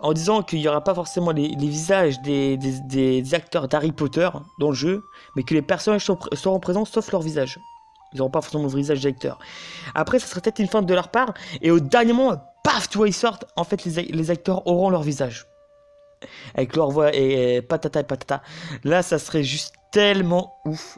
en 0.00 0.12
disant 0.14 0.42
qu'il 0.42 0.60
n'y 0.60 0.68
aura 0.68 0.82
pas 0.82 0.94
forcément 0.94 1.30
les, 1.30 1.54
visages 1.54 2.20
des, 2.22 3.34
acteurs 3.34 3.68
d'Harry 3.68 3.92
Potter 3.92 4.30
dans 4.58 4.70
le 4.70 4.74
jeu, 4.74 5.04
mais 5.36 5.42
que 5.42 5.52
les 5.52 5.62
personnages 5.62 6.06
seront 6.06 6.60
présents 6.60 6.84
sauf 6.84 7.12
leur 7.12 7.20
visage. 7.20 7.58
Ils 8.12 8.18
n'auront 8.18 8.30
pas 8.30 8.40
forcément 8.40 8.64
le 8.64 8.70
visage 8.70 9.02
d'acteur. 9.02 9.38
Après, 9.94 10.18
ça 10.18 10.26
serait 10.26 10.40
peut-être 10.40 10.58
une 10.58 10.68
feinte 10.68 10.86
de 10.86 10.94
leur 10.94 11.08
part, 11.08 11.34
et 11.60 11.70
au 11.70 11.80
dernier 11.80 12.12
moment, 12.12 12.36
paf, 12.64 12.88
tu 12.88 12.98
vois, 12.98 13.08
ils 13.08 13.14
sortent, 13.14 13.44
en 13.56 13.64
fait, 13.64 13.84
les, 13.84 14.30
acteurs 14.30 14.66
auront 14.66 14.90
leur 14.90 15.02
visage. 15.02 15.46
Avec 16.54 16.76
leur 16.76 16.90
voix 16.90 17.14
et, 17.14 17.62
patata 17.62 18.00
et 18.00 18.04
patata. 18.04 18.42
Là, 18.84 19.02
ça 19.02 19.18
serait 19.18 19.42
juste 19.42 19.74
tellement 19.90 20.54
ouf, 20.64 20.96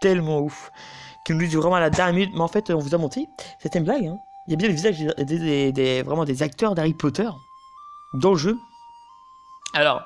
tellement 0.00 0.40
ouf, 0.40 0.70
qu'ils 1.24 1.36
nous 1.36 1.46
disent 1.46 1.56
vraiment 1.56 1.76
à 1.76 1.80
la 1.80 1.90
dernière 1.90 2.14
minute, 2.14 2.34
mais 2.34 2.42
en 2.42 2.48
fait, 2.48 2.70
on 2.70 2.78
vous 2.78 2.94
a 2.94 2.98
menti, 2.98 3.28
c'était 3.60 3.78
une 3.78 3.84
blague, 3.84 4.06
hein. 4.06 4.18
Il 4.46 4.52
y 4.52 4.54
a 4.54 4.56
bien 4.56 4.68
le 4.68 4.74
visage 4.74 4.98
des, 4.98 6.02
vraiment 6.02 6.24
des 6.24 6.42
acteurs 6.42 6.74
d'Harry 6.74 6.94
Potter 6.94 7.28
dans 8.14 8.30
le 8.30 8.36
jeu. 8.36 8.56
Alors, 9.74 10.02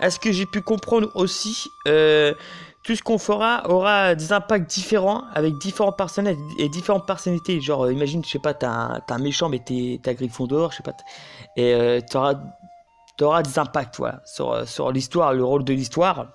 est-ce 0.00 0.20
que 0.20 0.32
j'ai 0.32 0.46
pu 0.46 0.62
comprendre 0.62 1.10
aussi 1.14 1.70
euh, 1.88 2.34
tout 2.84 2.94
ce 2.94 3.02
qu'on 3.02 3.18
fera 3.18 3.68
aura 3.68 4.14
des 4.14 4.32
impacts 4.32 4.70
différents 4.70 5.24
avec 5.34 5.58
différents 5.58 5.92
personnages 5.92 6.36
et 6.58 6.68
différentes 6.68 7.06
personnalités. 7.06 7.60
Genre, 7.60 7.84
euh, 7.84 7.92
imagine, 7.92 8.24
je 8.24 8.30
sais 8.30 8.38
pas, 8.38 8.54
t'as 8.54 8.70
un, 8.70 9.00
un, 9.06 9.18
méchant, 9.18 9.48
mais 9.48 9.58
t'es 9.58 10.00
Gryffondor, 10.14 10.72
je 10.72 10.78
sais 10.78 10.82
pas, 10.82 10.94
et 11.56 11.74
euh, 11.74 12.00
t'auras 12.00 12.34
auras 13.20 13.42
des 13.42 13.58
impacts, 13.58 13.96
voilà, 13.96 14.22
sur, 14.24 14.66
sur 14.66 14.92
l'histoire, 14.92 15.34
le 15.34 15.44
rôle 15.44 15.64
de 15.64 15.72
l'histoire 15.72 16.28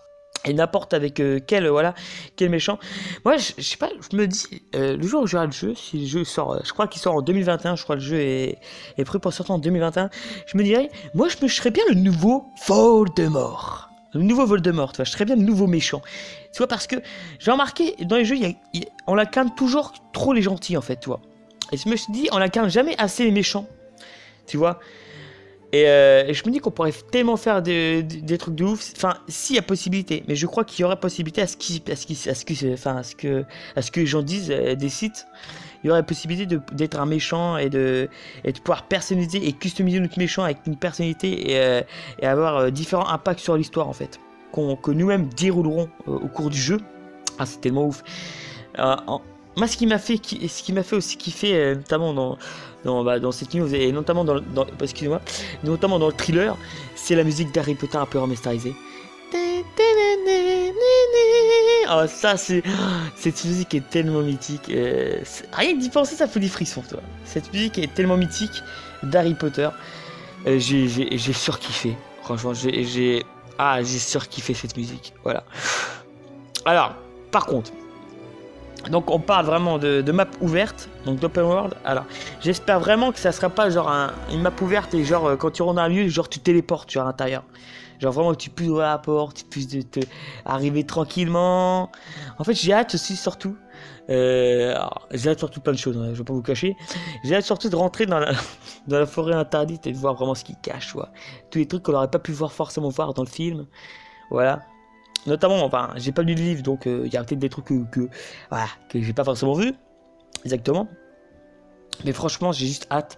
et 0.45 0.53
n'importe 0.53 0.93
avec 0.93 1.19
euh, 1.19 1.39
quel 1.45 1.67
voilà 1.67 1.93
quel 2.35 2.49
méchant. 2.49 2.79
Moi 3.25 3.37
je, 3.37 3.61
sais 3.61 3.77
pas 3.77 3.89
je 4.11 4.15
me 4.15 4.27
dis 4.27 4.61
euh, 4.75 4.97
le 4.97 5.03
jour 5.07 5.23
où 5.23 5.27
j'aurai 5.27 5.45
le 5.45 5.51
jeu 5.51 5.73
si 5.75 5.99
le 5.99 6.05
jeu 6.07 6.23
sort 6.23 6.53
euh, 6.53 6.59
je 6.63 6.73
crois 6.73 6.87
qu'il 6.87 7.01
sort 7.01 7.15
en 7.15 7.21
2021 7.21 7.75
je 7.75 7.83
crois 7.83 7.95
que 7.95 8.01
le 8.01 8.07
jeu 8.07 8.19
est, 8.19 8.57
est 8.97 9.03
prêt 9.03 9.19
pour 9.19 9.33
sortir 9.33 9.55
en 9.55 9.59
2021 9.59 10.09
je 10.45 10.57
me 10.57 10.63
dirais 10.63 10.89
moi 11.13 11.27
je 11.29 11.37
me 11.43 11.47
serais 11.47 11.71
bien 11.71 11.83
le 11.89 11.95
nouveau 11.95 12.45
Voldemort. 12.67 13.89
Le 14.13 14.21
nouveau 14.21 14.45
Voldemort 14.45 14.93
je 14.97 15.03
serais 15.03 15.25
bien 15.25 15.35
le 15.35 15.41
nouveau 15.41 15.67
méchant. 15.67 16.01
Tu 16.51 16.59
vois 16.59 16.67
parce 16.67 16.87
que 16.87 16.97
j'ai 17.39 17.51
remarqué 17.51 17.95
dans 18.01 18.17
les 18.17 18.25
jeux 18.25 18.37
on 19.07 19.15
l'incarne 19.15 19.53
toujours 19.55 19.93
trop 20.11 20.33
les 20.33 20.41
gentils 20.41 20.77
en 20.77 20.81
fait 20.81 20.99
tu 20.99 21.07
vois. 21.07 21.21
Et 21.71 21.77
je 21.77 21.89
me 21.89 21.95
suis 21.95 22.11
dit 22.11 22.27
on 22.31 22.37
l'incarne 22.37 22.69
jamais 22.69 22.95
assez 22.97 23.23
les 23.23 23.31
méchants. 23.31 23.67
Tu 24.45 24.57
vois 24.57 24.79
euh, 25.73 26.25
et, 26.27 26.33
je 26.33 26.43
me 26.45 26.51
dis 26.51 26.59
qu'on 26.59 26.71
pourrait 26.71 26.93
tellement 27.11 27.37
faire 27.37 27.61
des, 27.61 28.05
trucs 28.39 28.55
de 28.55 28.63
ouf. 28.63 28.93
Enfin, 28.95 29.15
s'il 29.27 29.55
y 29.55 29.59
a 29.59 29.61
possibilité. 29.61 30.23
Mais 30.27 30.35
je 30.35 30.45
crois 30.45 30.63
qu'il 30.63 30.81
y 30.81 30.85
aurait 30.85 30.99
possibilité 30.99 31.41
à 31.41 31.47
ce, 31.47 31.57
qui, 31.57 31.81
à 31.91 31.95
ce, 31.95 32.29
à 32.29 32.35
ce, 32.35 32.45
que, 32.45 32.73
enfin, 32.73 32.97
à 32.97 33.03
ce, 33.03 33.15
que, 33.15 33.43
à 33.75 33.81
ce 33.81 33.91
que 33.91 33.99
les 33.99 34.05
gens 34.05 34.21
disent 34.21 34.51
euh, 34.51 34.75
des 34.75 34.89
sites. 34.89 35.25
Il 35.83 35.87
y 35.87 35.89
aurait 35.89 36.05
possibilité 36.05 36.57
d'être 36.71 36.97
un 36.97 37.05
méchant 37.05 37.57
et 37.57 37.69
de, 37.69 38.07
et 38.45 38.53
de 38.53 38.59
pouvoir 38.59 38.83
personnaliser 38.83 39.45
et 39.45 39.51
customiser 39.51 39.99
notre 39.99 40.17
méchant 40.17 40.43
avec 40.43 40.59
une 40.65 40.77
personnalité 40.77 41.51
et, 41.51 41.59
euh, 41.59 41.81
avoir 42.21 42.71
différents 42.71 43.09
impacts 43.09 43.41
sur 43.41 43.57
l'histoire 43.57 43.89
en 43.89 43.93
fait. 43.93 44.19
que 44.53 44.91
nous-mêmes 44.91 45.27
déroulerons 45.35 45.89
au 46.07 46.27
cours 46.27 46.49
du 46.49 46.57
jeu. 46.57 46.77
Ah, 47.37 47.45
c'est 47.45 47.59
tellement 47.59 47.87
ouf. 47.87 48.01
moi, 48.77 49.67
ce 49.67 49.75
qui 49.75 49.85
m'a 49.85 49.97
fait, 49.97 50.15
ce 50.23 50.63
qui 50.63 50.71
m'a 50.71 50.83
fait 50.83 50.95
aussi 50.95 51.17
kiffer, 51.17 51.75
notamment 51.75 52.13
dans 52.13 52.37
dans, 52.83 53.03
bah, 53.03 53.19
dans 53.19 53.31
cette 53.31 53.53
news 53.53 53.73
et 53.73 53.91
notamment 53.91 54.23
dans, 54.23 54.39
dans 54.39 54.65
excusez-moi, 54.81 55.21
notamment 55.63 55.99
dans 55.99 56.07
le 56.07 56.13
thriller, 56.13 56.57
c'est 56.95 57.15
la 57.15 57.23
musique 57.23 57.53
d'Harry 57.53 57.75
Potter 57.75 57.97
un 57.97 58.05
peu 58.05 58.19
remasterisée. 58.19 58.75
Oh, 61.95 62.03
ça, 62.07 62.37
c'est. 62.37 62.63
Cette 63.15 63.43
musique 63.45 63.73
est 63.75 63.89
tellement 63.89 64.21
mythique. 64.21 64.69
Euh, 64.69 65.21
rien 65.51 65.75
que 65.75 65.79
d'y 65.79 65.89
penser, 65.89 66.15
ça 66.15 66.27
fait 66.27 66.39
des 66.39 66.47
frissons, 66.47 66.81
toi. 66.89 66.99
Cette 67.25 67.51
musique 67.53 67.77
est 67.77 67.93
tellement 67.93 68.17
mythique 68.17 68.63
d'Harry 69.03 69.33
Potter. 69.35 69.69
Euh, 70.47 70.59
j'ai 70.59 71.33
surkiffé. 71.33 71.95
Franchement, 72.23 72.53
j'ai. 72.53 73.23
Ah, 73.57 73.83
j'ai 73.83 73.99
surkiffé 73.99 74.53
cette 74.53 74.75
musique. 74.77 75.13
Voilà. 75.23 75.43
Alors, 76.65 76.95
par 77.31 77.45
contre, 77.45 77.71
donc 78.89 79.09
on 79.09 79.19
parle 79.19 79.45
vraiment 79.45 79.77
de, 79.77 80.11
map 80.11 80.27
ouverte, 80.41 80.89
donc 81.05 81.19
d'open 81.19 81.43
world. 81.43 81.73
Alors 81.85 82.05
j'espère 82.41 82.79
vraiment 82.79 83.11
que 83.11 83.19
ça 83.19 83.31
sera 83.31 83.49
pas 83.49 83.69
genre 83.69 83.89
une 84.31 84.41
map 84.41 84.53
ouverte 84.61 84.93
et 84.93 85.03
genre 85.03 85.25
euh, 85.27 85.35
quand 85.35 85.51
tu 85.51 85.61
rentres 85.61 85.75
dans 85.75 85.83
un 85.83 85.89
lieu, 85.89 86.07
genre 86.07 86.29
tu 86.29 86.39
téléportes 86.39 86.89
tu 86.89 86.99
à 86.99 87.03
l'intérieur. 87.03 87.43
Genre 87.99 88.11
vraiment 88.11 88.31
que 88.31 88.37
tu 88.37 88.49
puisses 88.49 88.69
ouvrir 88.69 88.87
la 88.87 88.97
porte, 88.97 89.37
tu 89.37 89.45
puisses 89.45 89.89
te, 89.89 89.99
arriver 90.45 90.83
tranquillement. 90.83 91.91
En 92.37 92.43
fait 92.43 92.53
j'ai 92.53 92.73
hâte 92.73 92.95
aussi 92.95 93.15
surtout. 93.15 93.55
Euh, 94.09 94.75
j'ai 95.11 95.29
hâte 95.29 95.39
surtout 95.39 95.61
plein 95.61 95.73
de 95.73 95.77
choses, 95.77 95.97
hein, 95.97 96.09
je 96.13 96.17
vais 96.17 96.23
pas 96.25 96.33
vous 96.33 96.41
cacher. 96.41 96.75
J'ai 97.23 97.35
hâte 97.35 97.45
surtout 97.45 97.69
de 97.69 97.75
rentrer 97.75 98.05
dans 98.05 98.19
la, 98.19 99.05
forêt 99.05 99.33
interdite 99.33 99.87
et 99.87 99.93
de 99.93 99.97
voir 99.97 100.15
vraiment 100.15 100.35
ce 100.35 100.43
qui 100.43 100.55
cache. 100.61 100.93
Tous 101.51 101.59
les 101.59 101.67
trucs 101.67 101.83
qu'on 101.83 101.93
n'aurait 101.93 102.11
pas 102.11 102.19
pu 102.19 102.33
voir 102.33 102.51
forcément 102.51 102.89
voir 102.89 103.13
dans 103.13 103.23
le 103.23 103.29
film. 103.29 103.65
Voilà. 104.29 104.61
Notamment, 105.25 105.63
enfin, 105.63 105.91
j'ai 105.95 106.11
pas 106.11 106.21
lu 106.21 106.35
le 106.35 106.41
livre, 106.41 106.63
donc 106.63 106.83
il 106.85 106.91
euh, 106.91 107.07
y 107.07 107.17
a 107.17 107.23
peut-être 107.23 107.39
des 107.39 107.49
trucs 107.49 107.65
que, 107.65 107.83
que, 107.85 108.09
j'ai 108.93 109.13
pas 109.13 109.23
forcément 109.23 109.53
vu. 109.53 109.73
Exactement. 110.43 110.87
Mais 112.05 112.11
franchement, 112.11 112.51
j'ai 112.51 112.65
juste 112.65 112.87
hâte. 112.91 113.17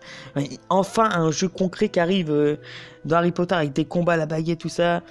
Enfin, 0.70 1.10
un 1.12 1.32
jeu 1.32 1.48
concret 1.48 1.90
qui 1.90 2.00
arrive 2.00 2.30
euh, 2.32 2.58
dans 3.06 3.18
Harry 3.18 3.32
Potter 3.32 3.56
avec 3.56 3.74
des 3.74 3.86
combats, 3.86 4.18
la 4.18 4.26
baguette, 4.26 4.60
tout 4.60 4.70
ça. 4.70 5.02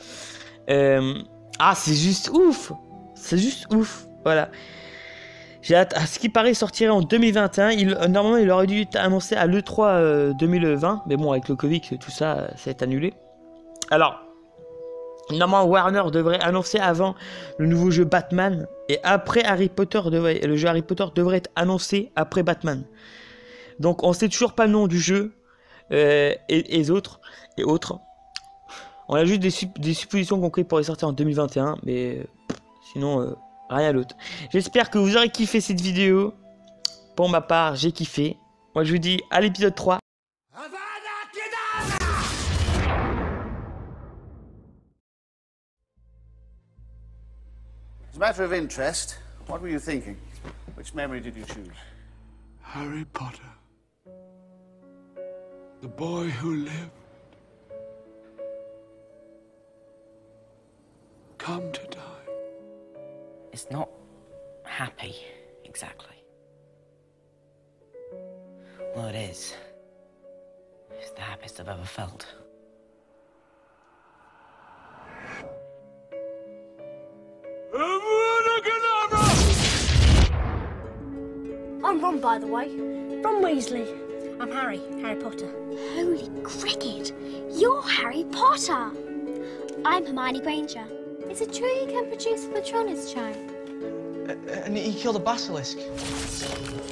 Euh, 0.71 1.15
Ah, 1.59 1.75
c'est 1.75 1.95
juste 1.95 2.31
ouf 2.31 2.73
C'est 3.15 3.39
juste 3.39 3.73
ouf, 3.73 4.07
voilà. 4.23 4.51
J'ai 5.63 5.77
hâte. 5.77 5.95
À 5.97 6.07
ce 6.07 6.19
qui 6.19 6.29
paraît, 6.29 6.51
il 6.51 6.55
sortirait 6.55 6.91
en 6.91 7.01
2021. 7.01 7.71
Il, 7.71 7.95
euh, 7.95 8.07
normalement, 8.07 8.37
il 8.37 8.51
aurait 8.51 8.67
dû 8.67 8.83
être 8.83 8.97
annoncé 8.97 9.35
à 9.35 9.47
l'E3 9.47 9.87
euh, 9.89 10.33
2020. 10.35 11.05
Mais 11.07 11.17
bon, 11.17 11.33
avec 11.33 11.49
le 11.49 11.57
Covid, 11.57 11.81
tout 11.81 12.11
ça, 12.11 12.51
ça 12.57 12.71
annulé. 12.83 13.15
Alors, 13.91 14.24
normalement, 15.31 15.65
Warner 15.69 16.05
devrait 16.13 16.41
annoncer 16.41 16.79
avant 16.79 17.15
le 17.59 17.67
nouveau 17.67 17.91
jeu 17.91 18.05
Batman. 18.05 18.67
Et 18.89 18.99
après 19.03 19.43
Harry 19.45 19.69
Potter, 19.69 20.01
devrait, 20.11 20.41
le 20.41 20.57
jeu 20.57 20.69
Harry 20.69 20.83
Potter 20.83 21.07
devrait 21.15 21.39
être 21.39 21.51
annoncé 21.57 22.13
après 22.17 22.43
Batman. 22.43 22.85
Donc, 23.81 24.03
on 24.03 24.13
sait 24.13 24.29
toujours 24.29 24.53
pas 24.53 24.67
le 24.67 24.73
nom 24.73 24.87
du 24.87 24.99
jeu 25.01 25.33
euh, 25.93 26.35
et, 26.49 26.91
autres. 26.91 27.21
Et 27.59 27.65
autres. 27.65 27.99
On 29.09 29.15
a 29.17 29.25
juste 29.25 29.41
des, 29.41 29.51
sup- 29.51 29.79
des 29.79 29.95
suppositions 29.95 30.41
concrètes 30.41 30.69
pour 30.69 30.79
les 30.79 30.85
sortir 30.85 31.09
en 31.09 31.13
2021. 31.13 31.77
Mais 31.85 32.27
sinon, 32.93 33.21
euh, 33.21 33.35
rien 33.71 33.93
d'autre. 33.93 34.15
J'espère 34.51 34.91
que 34.91 34.99
vous 34.99 35.17
aurez 35.17 35.29
kiffé 35.29 35.61
cette 35.61 35.81
vidéo. 35.81 36.35
Pour 37.17 37.29
ma 37.29 37.41
part, 37.41 37.77
j'ai 37.77 37.93
kiffé. 37.93 38.37
Moi, 38.75 38.85
je 38.85 38.93
vous 38.93 38.99
dis 38.99 39.21
à 39.31 39.41
l'épisode 39.41 39.75
3. 39.75 39.99
Matter 48.25 48.43
of 48.43 48.55
interest, 48.55 49.19
what 49.49 49.61
were 49.61 49.69
you 49.69 49.79
thinking? 49.79 50.17
Which 50.77 50.95
memory 50.95 51.21
did 51.21 51.37
you 51.37 51.45
choose? 51.45 51.77
Harry 52.63 53.05
Potter. 53.13 53.53
The 55.83 55.89
boy 55.89 56.31
who 56.31 56.65
lived. 56.65 56.91
Come 61.37 61.71
to 61.73 61.83
die. 61.91 62.27
It's 63.53 63.71
not 63.71 63.91
happy, 64.63 65.17
exactly. 65.67 66.17
Well, 68.97 69.09
it 69.09 69.17
is. 69.17 69.53
It's 70.99 71.11
the 71.11 71.21
happiest 71.21 71.61
I've 71.61 71.69
ever 71.69 71.85
felt. 71.85 72.27
I'm 81.95 82.01
Ron, 82.01 82.19
by 82.19 82.39
the 82.39 82.47
way. 82.49 82.71
Ron 83.23 83.41
Weasley. 83.41 83.87
I'm 84.41 84.51
Harry, 84.51 84.81
Harry 85.01 85.15
Potter. 85.15 85.49
Holy 85.95 86.29
cricket! 86.43 87.13
You're 87.53 87.83
Harry 87.83 88.25
Potter! 88.33 88.91
I'm 89.85 90.05
Hermione 90.05 90.41
Granger. 90.41 90.85
Is 91.31 91.41
it 91.41 91.55
true 91.55 91.69
you 91.69 91.87
can 91.87 92.09
produce 92.09 92.47
a 92.47 92.49
Patronus 92.49 93.13
charm? 93.13 93.35
Uh, 94.29 94.33
and 94.65 94.77
he 94.77 94.93
killed 94.93 95.15
a 95.15 95.21
basilisk 95.21 95.77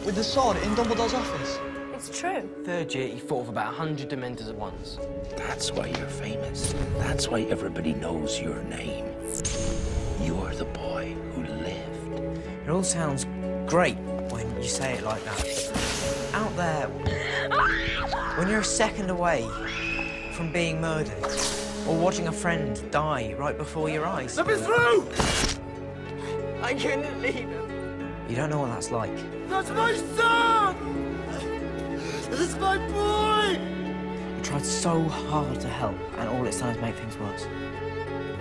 with 0.06 0.14
the 0.14 0.22
sword 0.22 0.56
in 0.58 0.72
Dumbledore's 0.76 1.14
office. 1.14 1.58
It's 1.94 2.16
true. 2.16 2.48
Third 2.64 2.94
year, 2.94 3.08
he 3.08 3.18
fought 3.18 3.40
with 3.40 3.48
about 3.48 3.76
100 3.76 4.08
Dementors 4.08 4.48
at 4.48 4.54
once. 4.54 5.00
That's 5.36 5.72
why 5.72 5.88
you're 5.88 6.06
famous. 6.06 6.76
That's 6.98 7.26
why 7.26 7.40
everybody 7.40 7.94
knows 7.94 8.40
your 8.40 8.62
name. 8.62 9.06
You're 10.20 10.54
the 10.54 10.68
boy 10.72 11.16
who 11.34 11.42
lived. 11.42 12.38
It 12.64 12.70
all 12.70 12.84
sounds 12.84 13.26
great 13.72 13.96
when 14.28 14.46
you 14.60 14.68
say 14.68 14.98
it 14.98 15.02
like 15.02 15.24
that. 15.24 16.30
Out 16.34 16.54
there, 16.56 16.88
when 18.36 18.46
you're 18.46 18.60
a 18.60 18.64
second 18.64 19.08
away 19.08 19.48
from 20.34 20.52
being 20.52 20.78
murdered, 20.78 21.24
or 21.88 21.96
watching 21.96 22.28
a 22.28 22.32
friend 22.32 22.78
die 22.90 23.34
right 23.38 23.56
before 23.56 23.88
your 23.88 24.04
eyes. 24.04 24.36
Let 24.36 24.46
me 24.46 24.56
through! 24.56 25.08
I 26.60 26.74
couldn't 26.74 27.22
leave 27.22 27.48
him. 27.48 28.12
You 28.28 28.36
don't 28.36 28.50
know 28.50 28.58
what 28.58 28.68
that's 28.68 28.90
like. 28.90 29.16
That's 29.48 29.70
my 29.70 29.94
son! 30.16 30.76
This 32.28 32.40
is 32.40 32.56
my 32.56 32.76
boy! 32.76 33.58
You 34.36 34.42
tried 34.42 34.66
so 34.66 35.02
hard 35.02 35.58
to 35.60 35.68
help, 35.68 35.96
and 36.18 36.28
all 36.28 36.44
it's 36.46 36.60
done 36.60 36.76
is 36.76 36.82
make 36.82 36.94
things 36.96 37.16
worse. 37.16 37.46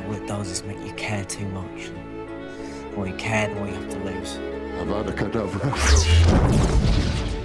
All 0.05 0.13
it 0.13 0.27
does 0.27 0.49
is 0.49 0.61
make 0.65 0.85
you 0.85 0.91
care 0.95 1.23
too 1.23 1.47
much. 1.47 1.89
The 2.89 2.97
more 2.97 3.07
you 3.07 3.15
care, 3.15 3.47
the 3.47 3.55
more 3.55 3.67
you 3.67 3.75
have 3.75 3.89
to 3.91 3.99
lose. 3.99 4.60
Avada 4.79 5.11
Kedavra. 5.11 5.71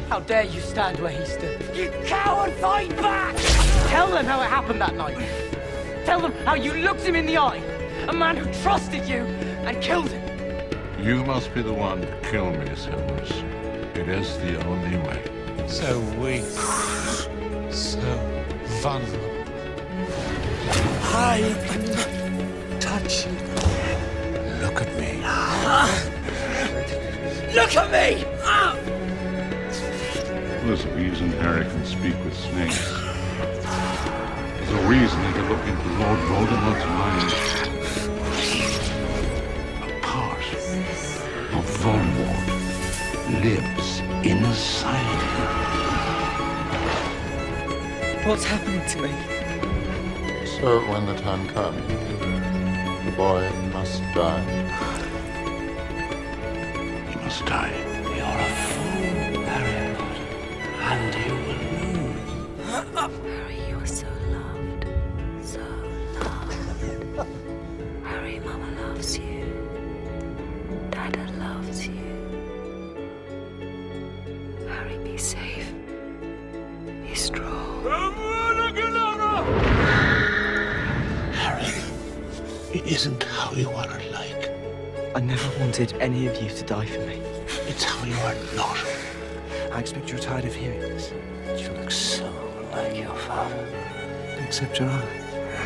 How 0.09 0.21
dare 0.21 0.45
you 0.45 0.61
stand 0.61 1.01
where 1.01 1.11
he 1.11 1.25
stood? 1.25 1.61
You 1.75 1.91
coward, 2.05 2.53
fight 2.55 2.97
back! 2.97 3.35
Tell 3.89 4.09
them 4.09 4.25
how 4.25 4.41
it 4.41 4.49
happened 4.49 4.81
that 4.81 4.95
night. 4.95 5.19
Tell 6.05 6.21
them 6.21 6.33
how 6.45 6.55
you 6.55 6.73
looked 6.75 7.03
him 7.03 7.17
in 7.17 7.27
the 7.27 7.37
eye. 7.39 7.61
A 8.09 8.13
man 8.13 8.37
who 8.37 8.45
trusted 8.63 9.07
you 9.09 9.25
and 9.67 9.83
killed 9.83 10.09
him. 10.09 10.23
You 11.05 11.25
must 11.25 11.53
be 11.55 11.63
the 11.63 11.73
one 11.73 12.01
to 12.01 12.21
kill 12.23 12.51
me, 12.51 12.75
Severus. 12.77 13.31
It 13.95 14.09
is 14.09 14.39
the 14.39 14.65
only 14.67 14.97
way. 14.99 15.67
So 15.67 16.01
weak. 16.21 16.45
So 17.73 18.01
vulnerable. 18.81 19.45
I 21.13 21.41
touch 22.79 23.27
you. 23.27 23.33
Look 24.61 24.83
at 24.83 24.97
me. 24.99 25.21
Ah. 25.25 26.16
Look 27.57 27.75
at 27.75 27.91
me! 27.91 28.23
There's 30.67 30.85
a 30.85 30.91
reason 30.91 31.33
Harry 31.41 31.65
can 31.65 31.87
speak 31.87 32.15
with 32.23 32.37
snakes. 32.37 32.93
There's 34.59 34.73
a 34.73 34.87
reason 34.87 35.25
he 35.25 35.33
can 35.33 35.49
look 35.49 35.65
into 35.67 35.89
Lord 35.97 36.21
Voldemort's 36.29 36.85
mind. 36.85 37.33
A 39.85 39.85
part 40.03 40.47
of 41.55 41.65
Voldemort 41.81 42.47
lives 43.43 43.89
inside 44.23 45.23
him. 45.33 45.51
What's 48.29 48.45
happening 48.45 48.85
to 48.87 48.99
me? 49.01 49.13
So 50.61 50.67
when 50.91 51.07
the 51.07 51.17
time 51.23 51.49
comes, 51.49 51.81
the 53.07 53.13
boy 53.17 53.49
must 53.73 54.03
die. 54.15 55.06
Him. 57.41 57.45
He 57.45 57.45
must 57.45 57.47
die. 57.47 57.73
You're 58.17 58.25
a 58.25 58.51
fool, 58.51 59.43
Harry 59.45 59.95
Potter. 59.97 60.29
And 60.81 61.15
you 61.15 61.35
will 61.45 61.61
lose. 62.03 62.31
Harry, 63.25 63.61
you're 63.69 63.87
so 63.87 64.07
loved. 64.31 64.83
So 65.43 65.61
loved. 66.21 67.29
Harry, 68.05 68.39
Mama 68.41 68.71
loves 68.81 69.19
you. 69.19 69.45
Dada 70.91 71.27
loves 71.39 71.87
you. 71.87 71.95
Harry, 74.69 74.99
be 74.99 75.17
safe. 75.19 75.73
Be 76.87 77.15
strong. 77.15 77.85
Harry, 81.33 81.73
it 82.73 82.87
isn't 82.87 83.23
how 83.25 83.53
you 83.53 83.69
are 83.71 83.87
like. 83.87 83.96
I 85.17 85.21
never 85.21 85.59
wanted 85.59 85.95
any 85.95 86.27
of 86.27 86.37
you 86.43 86.51
to 86.51 86.63
die 86.63 86.85
for 86.85 87.01
me. 87.01 87.15
It's 87.67 87.83
how 87.85 88.05
you 88.05 88.15
are 88.17 88.35
not. 88.55 88.77
I 89.73 89.81
expect 89.81 90.11
you're 90.11 90.19
tired 90.19 90.45
of 90.45 90.55
hearing 90.55 90.79
this. 90.81 91.11
You 91.57 91.71
look 91.71 91.91
so 91.91 92.31
like 92.71 92.95
your 92.99 93.15
father. 93.15 93.67
Except 94.47 94.79
your 94.79 94.91
eye. 94.91 95.09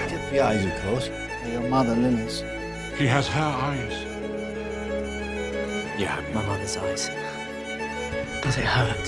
Except 0.05 0.33
your 0.33 0.45
eyes, 0.45 0.65
of 0.65 0.83
course. 0.83 1.09
They're 1.09 1.55
your 1.55 1.69
mother, 1.69 1.97
Lily's. 1.97 2.43
He 2.97 3.09
has 3.09 3.27
her 3.27 3.43
eyes. 3.43 4.05
Yeah, 5.99 6.23
my 6.33 6.47
mother's 6.47 6.77
eyes. 6.77 7.09
Does 8.45 8.57
it 8.57 8.65
hurt? 8.65 9.07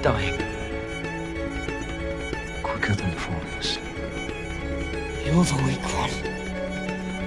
Dying. 0.00 0.38
Quicker 2.62 2.94
than 2.94 3.10
falling 3.16 3.48
asleep. 3.58 3.84
You're 5.24 5.42
the 5.42 5.60
weak 5.66 5.82
one. 5.92 6.10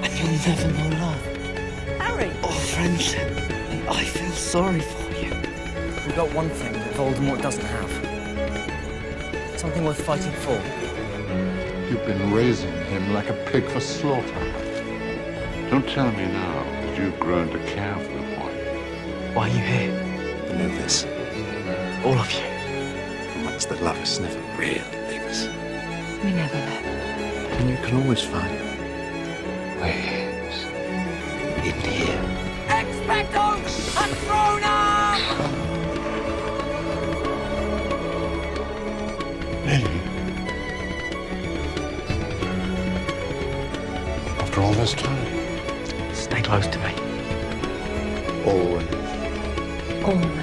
And 0.06 0.19
you'll 0.19 0.32
never 0.48 0.72
know 0.72 1.06
love. 1.06 1.29
Harry! 2.19 2.32
Or 2.39 2.49
oh, 2.49 2.60
friendship. 2.75 3.32
I 3.89 4.03
feel 4.03 4.32
sorry 4.32 4.82
for 4.82 5.12
you. 5.13 5.32
We've 6.05 6.15
got 6.15 6.34
one 6.34 6.49
thing 6.49 6.73
that 6.73 6.93
Voldemort 6.93 7.41
doesn't 7.41 7.65
have. 7.65 9.60
Something 9.60 9.86
worth 9.86 10.01
fighting 10.01 10.32
for. 10.34 10.60
You've 11.89 12.05
been 12.05 12.32
raising 12.32 12.73
him 12.86 13.13
like 13.13 13.29
a 13.29 13.34
pig 13.51 13.65
for 13.67 13.79
slaughter. 13.79 14.53
Don't 15.69 15.88
tell 15.88 16.12
me 16.12 16.25
now 16.25 16.63
that 16.63 16.97
you've 16.99 17.19
grown 17.19 17.49
to 17.51 17.60
care 17.65 17.95
for 17.95 18.13
the 18.13 18.36
boy. 18.36 18.53
Why 19.34 19.49
are 19.49 19.53
you 19.53 19.63
here? 19.63 19.91
You 20.47 20.53
know 20.58 20.75
this. 20.75 21.05
All 22.03 22.17
of 22.17 22.32
you. 22.32 22.41
The 23.38 23.45
ones 23.45 23.65
that 23.67 23.82
love 23.82 23.97
us 23.97 24.19
never 24.19 24.39
really 24.58 24.82
leave 25.10 25.23
us. 25.23 25.47
We 26.23 26.32
never 26.32 26.55
left. 26.55 26.86
And 27.60 27.69
you 27.69 27.77
can 27.77 28.01
always 28.01 28.21
find 28.21 28.51
ways 29.82 30.29
in 31.65 31.80
here. 31.82 32.24
Expecto 32.67 33.60
Patronum! 33.95 35.19
Lily. 39.65 40.00
first 44.80 44.98
time. 45.00 46.13
Stay 46.13 46.41
close 46.41 46.67
to 46.67 46.80
me. 46.80 46.93
Always. 48.45 48.88
Always. 50.04 50.38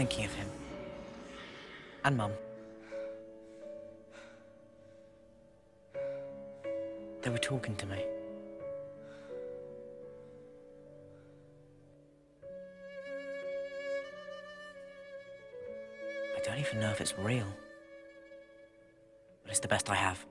Thinking 0.00 0.24
of 0.24 0.32
him. 0.32 0.48
And 2.06 2.16
Mum. 2.16 2.32
They 7.20 7.28
were 7.28 7.36
talking 7.36 7.76
to 7.76 7.84
me. 7.84 8.02
I 16.34 16.40
don't 16.44 16.58
even 16.58 16.80
know 16.80 16.90
if 16.92 17.02
it's 17.02 17.18
real. 17.18 17.52
But 19.42 19.50
it's 19.50 19.60
the 19.60 19.68
best 19.68 19.90
I 19.90 19.96
have. 19.96 20.29